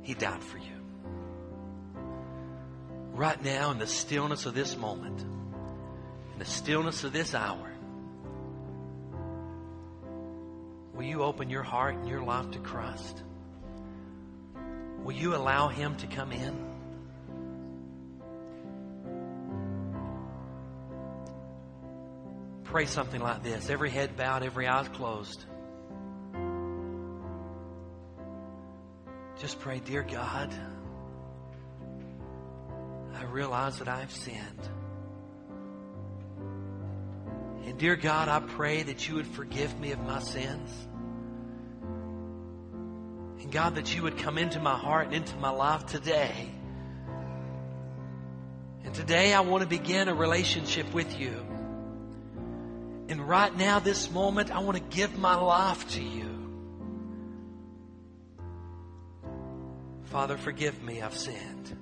He 0.02 0.14
died 0.14 0.42
for 0.42 0.56
you 0.56 0.78
right 3.18 3.42
now 3.42 3.72
in 3.72 3.78
the 3.78 3.86
stillness 3.86 4.46
of 4.46 4.54
this 4.54 4.76
moment, 4.76 5.20
in 5.20 6.38
the 6.38 6.44
stillness 6.44 7.02
of 7.02 7.12
this 7.12 7.34
hour, 7.34 7.72
will 10.94 11.02
you 11.02 11.22
open 11.24 11.50
your 11.50 11.64
heart 11.64 11.96
and 11.96 12.08
your 12.08 12.22
life 12.22 12.52
to 12.52 12.60
Christ? 12.60 13.24
Will 15.02 15.16
you 15.16 15.34
allow 15.34 15.66
Him 15.66 15.96
to 15.96 16.06
come 16.06 16.30
in? 16.30 16.67
Pray 22.70 22.86
something 22.86 23.20
like 23.20 23.42
this 23.42 23.70
every 23.70 23.90
head 23.90 24.16
bowed, 24.16 24.42
every 24.42 24.68
eye 24.68 24.86
closed. 24.94 25.44
Just 29.40 29.60
pray, 29.60 29.80
Dear 29.80 30.02
God 30.02 30.52
I 33.18 33.24
realize 33.24 33.78
that 33.78 33.88
I've 33.88 34.12
sinned. 34.12 34.68
And 37.64 37.76
dear 37.76 37.96
God, 37.96 38.28
I 38.28 38.38
pray 38.40 38.84
that 38.84 39.08
you 39.08 39.16
would 39.16 39.26
forgive 39.26 39.78
me 39.78 39.90
of 39.90 39.98
my 40.00 40.20
sins. 40.20 40.70
And 43.42 43.50
God, 43.50 43.74
that 43.74 43.94
you 43.94 44.02
would 44.04 44.18
come 44.18 44.38
into 44.38 44.60
my 44.60 44.76
heart 44.76 45.06
and 45.06 45.16
into 45.16 45.36
my 45.36 45.50
life 45.50 45.86
today. 45.86 46.48
And 48.84 48.94
today 48.94 49.34
I 49.34 49.40
want 49.40 49.62
to 49.62 49.68
begin 49.68 50.08
a 50.08 50.14
relationship 50.14 50.92
with 50.94 51.18
you. 51.18 51.47
And 53.28 53.32
right 53.34 53.54
now, 53.58 53.78
this 53.78 54.10
moment, 54.10 54.50
I 54.50 54.60
want 54.60 54.78
to 54.78 54.96
give 54.96 55.18
my 55.18 55.36
life 55.36 55.86
to 55.90 56.02
you. 56.02 56.50
Father, 60.04 60.38
forgive 60.38 60.82
me, 60.82 61.02
I've 61.02 61.14
sinned. 61.14 61.76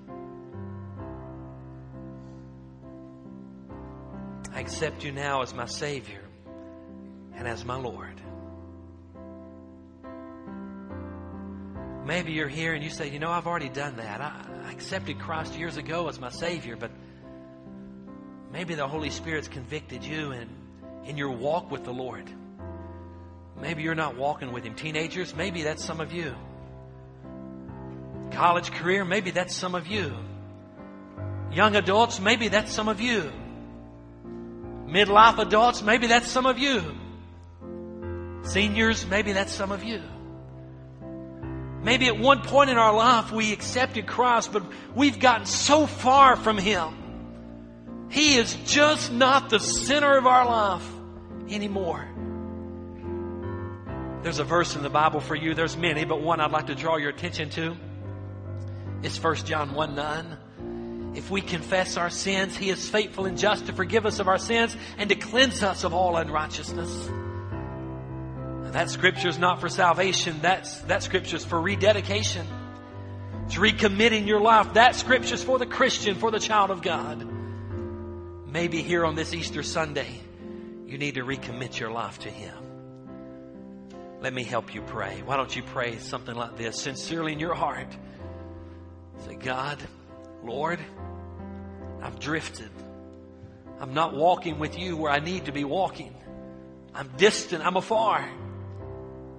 I 4.53 4.59
accept 4.59 5.05
you 5.05 5.13
now 5.13 5.43
as 5.43 5.55
my 5.55 5.67
Savior 5.67 6.25
and 7.37 7.47
as 7.47 7.65
my 7.65 7.77
Lord. 7.77 8.21
Maybe 12.05 12.33
you're 12.33 12.49
here 12.49 12.75
and 12.75 12.83
you 12.83 12.91
say, 12.91 13.09
you 13.09 13.21
know, 13.21 13.31
I've 13.31 13.47
already 13.47 13.69
done 13.69 13.99
that. 13.99 14.21
I, 14.21 14.73
accepted 14.73 15.21
Christ 15.21 15.57
years 15.57 15.77
ago 15.77 16.09
as 16.09 16.19
my 16.19 16.31
Savior, 16.31 16.75
but 16.75 16.91
maybe 18.53 18.75
the 18.75 18.89
Holy 18.89 19.11
Spirit's 19.11 19.47
convicted 19.47 20.05
you 20.05 20.33
in, 20.33 20.49
in 21.07 21.17
your 21.17 21.31
walk 21.31 21.71
with 21.71 21.85
the 21.85 21.93
Lord. 21.93 22.31
Maybe 23.61 23.83
you're 23.83 23.95
not 23.95 24.17
walking 24.17 24.53
with 24.53 24.65
Him. 24.65 24.75
Teenagers, 24.75 25.35
maybe 25.35 25.63
that's 25.63 25.85
some 25.85 26.01
of 26.01 26.13
you. 26.13 26.35
College 28.33 28.71
career, 28.73 29.05
maybe 29.05 29.31
that's 29.31 29.55
some 29.55 29.75
of 29.75 29.87
you. 29.87 30.15
Young 31.53 31.77
adults, 31.77 32.21
maybe 32.21 32.49
that's 32.49 32.73
some 32.73 32.89
of 32.89 33.01
you. 33.01 33.33
Midlife 34.87 35.39
adults, 35.39 35.83
maybe 35.83 36.07
that's 36.07 36.29
some 36.29 36.45
of 36.45 36.59
you. 36.59 36.83
Seniors, 38.43 39.07
maybe 39.07 39.33
that's 39.33 39.53
some 39.53 39.73
of 39.73 39.83
you. 39.83 40.03
Maybe 41.83 42.09
at 42.09 42.19
one 42.19 42.43
point 42.43 42.69
in 42.69 42.79
our 42.79 42.95
life 42.95 43.33
we 43.33 43.53
accepted 43.53 44.07
Christ, 44.07 44.53
but 44.53 44.65
we've 44.95 45.19
gotten 45.19 45.47
so 45.47 45.87
far 45.87 46.37
from 46.37 46.59
Him. 46.59 48.09
He 48.11 48.37
is 48.37 48.57
just 48.67 49.13
not 49.13 49.51
the 49.51 49.61
center 49.61 50.17
of 50.17 50.27
our 50.27 50.47
life 50.47 50.96
anymore. 51.51 52.09
There's 54.23 54.39
a 54.39 54.45
verse 54.45 54.75
in 54.75 54.83
the 54.83 54.91
Bible 54.91 55.21
for 55.21 55.35
you. 55.35 55.55
There's 55.55 55.77
many, 55.77 56.05
but 56.05 56.21
one 56.21 56.41
I'd 56.41 56.51
like 56.51 56.67
to 56.67 56.75
draw 56.75 56.97
your 56.97 57.11
attention 57.11 57.51
to. 57.51 57.77
It's 59.03 59.23
1 59.23 59.37
John 59.37 59.75
1 59.75 59.95
9. 59.95 61.13
If 61.15 61.31
we 61.31 61.41
confess 61.41 61.97
our 61.97 62.11
sins, 62.11 62.57
He 62.57 62.71
is 62.71 62.89
faithful 62.89 63.27
and 63.27 63.39
just 63.39 63.67
to 63.67 63.73
forgive 63.73 64.05
us 64.05 64.19
of 64.19 64.29
our 64.29 64.39
sins 64.39 64.77
and 64.99 65.09
to 65.11 65.15
cleanse 65.15 65.63
us 65.63 65.85
of 65.85 65.95
all 65.95 66.17
unrighteousness. 66.17 67.09
That 68.73 68.91
scripture 68.91 69.29
is 69.29 69.39
not 69.39 69.63
for 69.63 69.71
salvation. 69.71 70.41
That's, 70.43 70.81
that 70.83 71.03
scripture 71.03 71.37
is 71.37 71.45
for 71.47 71.59
rededication. 71.59 72.47
It's 73.47 73.55
recommitting 73.55 74.27
your 74.27 74.41
life. 74.41 74.75
That 74.75 74.97
scripture 74.97 75.35
is 75.35 75.43
for 75.43 75.59
the 75.59 75.65
Christian, 75.65 76.17
for 76.17 76.31
the 76.31 76.39
child 76.39 76.71
of 76.71 76.83
God. 76.83 77.27
Maybe 78.47 78.83
here 78.83 79.07
on 79.07 79.15
this 79.15 79.33
Easter 79.33 79.63
Sunday, 79.63 80.21
you 80.87 80.99
need 80.99 81.15
to 81.15 81.23
recommit 81.23 81.79
your 81.79 81.91
life 81.91 82.21
to 82.21 82.31
Him. 82.31 82.55
Let 84.21 84.33
me 84.33 84.45
help 84.45 84.75
you 84.75 84.83
pray. 84.83 85.23
Why 85.25 85.37
don't 85.37 85.55
you 85.55 85.63
pray 85.63 85.99
something 85.99 86.35
like 86.35 86.57
this 86.57 86.81
sincerely 86.81 87.33
in 87.33 87.39
your 87.39 87.55
heart? 87.55 87.95
Say, 89.27 89.35
God, 89.35 89.79
Lord, 90.43 90.81
I've 92.03 92.19
drifted. 92.19 92.71
I'm 93.81 93.95
not 93.95 94.15
walking 94.15 94.59
with 94.59 94.79
you 94.79 94.97
where 94.97 95.13
I 95.13 95.19
need 95.19 95.47
to 95.47 95.53
be 95.53 95.65
walking. 95.65 96.15
I'm 96.95 97.09
distant. 97.17 97.65
I'm 97.65 97.77
afar. 97.77 98.27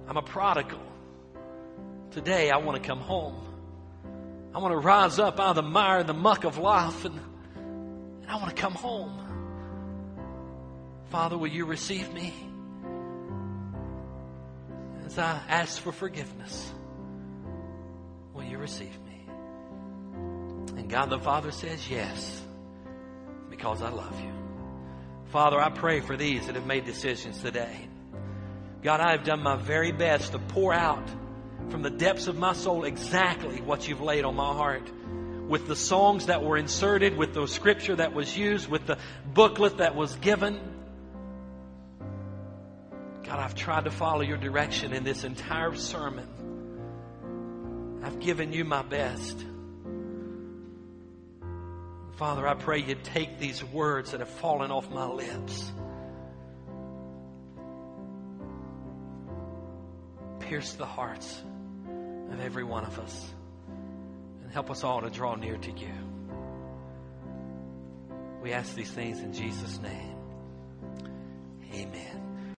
I'm 0.06 0.16
a 0.16 0.22
prodigal. 0.22 0.80
Today 2.12 2.50
I 2.50 2.58
want 2.58 2.80
to 2.80 2.86
come 2.86 3.00
home. 3.00 3.44
I 4.54 4.58
want 4.58 4.72
to 4.72 4.78
rise 4.78 5.18
up 5.18 5.40
out 5.40 5.50
of 5.50 5.56
the 5.56 5.62
mire 5.62 5.98
and 5.98 6.08
the 6.08 6.14
muck 6.14 6.44
of 6.44 6.56
life 6.58 7.04
and, 7.04 7.18
and 7.56 8.30
I 8.30 8.36
want 8.36 8.54
to 8.54 8.60
come 8.60 8.74
home. 8.74 9.27
Father, 11.10 11.38
will 11.38 11.48
you 11.48 11.64
receive 11.64 12.12
me 12.12 12.34
as 15.06 15.18
I 15.18 15.40
ask 15.48 15.80
for 15.80 15.90
forgiveness? 15.90 16.72
Will 18.34 18.44
you 18.44 18.58
receive 18.58 18.98
me? 19.06 19.26
And 20.76 20.90
God 20.90 21.08
the 21.08 21.18
Father 21.18 21.50
says 21.50 21.88
yes 21.88 22.42
because 23.48 23.80
I 23.80 23.88
love 23.88 24.20
you. 24.20 24.32
Father, 25.30 25.58
I 25.58 25.70
pray 25.70 26.00
for 26.00 26.16
these 26.16 26.46
that 26.46 26.56
have 26.56 26.66
made 26.66 26.84
decisions 26.84 27.40
today. 27.40 27.88
God, 28.82 29.00
I 29.00 29.12
have 29.12 29.24
done 29.24 29.42
my 29.42 29.56
very 29.56 29.92
best 29.92 30.32
to 30.32 30.38
pour 30.38 30.74
out 30.74 31.08
from 31.70 31.82
the 31.82 31.90
depths 31.90 32.28
of 32.28 32.36
my 32.36 32.52
soul 32.52 32.84
exactly 32.84 33.60
what 33.60 33.88
you've 33.88 34.00
laid 34.00 34.24
on 34.24 34.36
my 34.36 34.52
heart. 34.52 34.90
With 35.48 35.66
the 35.66 35.76
songs 35.76 36.26
that 36.26 36.42
were 36.42 36.58
inserted, 36.58 37.16
with 37.16 37.32
the 37.32 37.46
scripture 37.46 37.96
that 37.96 38.12
was 38.12 38.36
used, 38.36 38.68
with 38.68 38.86
the 38.86 38.98
booklet 39.32 39.78
that 39.78 39.96
was 39.96 40.14
given. 40.16 40.60
God, 43.28 43.40
I've 43.40 43.54
tried 43.54 43.84
to 43.84 43.90
follow 43.90 44.22
your 44.22 44.38
direction 44.38 44.94
in 44.94 45.04
this 45.04 45.22
entire 45.22 45.74
sermon. 45.74 46.26
I've 48.02 48.20
given 48.20 48.54
you 48.54 48.64
my 48.64 48.80
best. 48.80 49.44
Father, 52.16 52.48
I 52.48 52.54
pray 52.54 52.78
you 52.78 52.94
take 52.94 53.38
these 53.38 53.62
words 53.62 54.12
that 54.12 54.20
have 54.20 54.30
fallen 54.30 54.70
off 54.70 54.90
my 54.90 55.04
lips 55.04 55.70
pierce 60.48 60.72
the 60.72 60.86
hearts 60.86 61.42
of 62.30 62.40
every 62.40 62.64
one 62.64 62.82
of 62.84 62.98
us 62.98 63.34
and 64.42 64.50
help 64.50 64.70
us 64.70 64.82
all 64.82 65.02
to 65.02 65.10
draw 65.10 65.34
near 65.34 65.58
to 65.58 65.70
you. 65.70 65.92
We 68.42 68.52
ask 68.52 68.74
these 68.74 68.90
things 68.90 69.20
in 69.20 69.34
Jesus' 69.34 69.78
name. 69.78 70.16
Amen. 71.74 72.27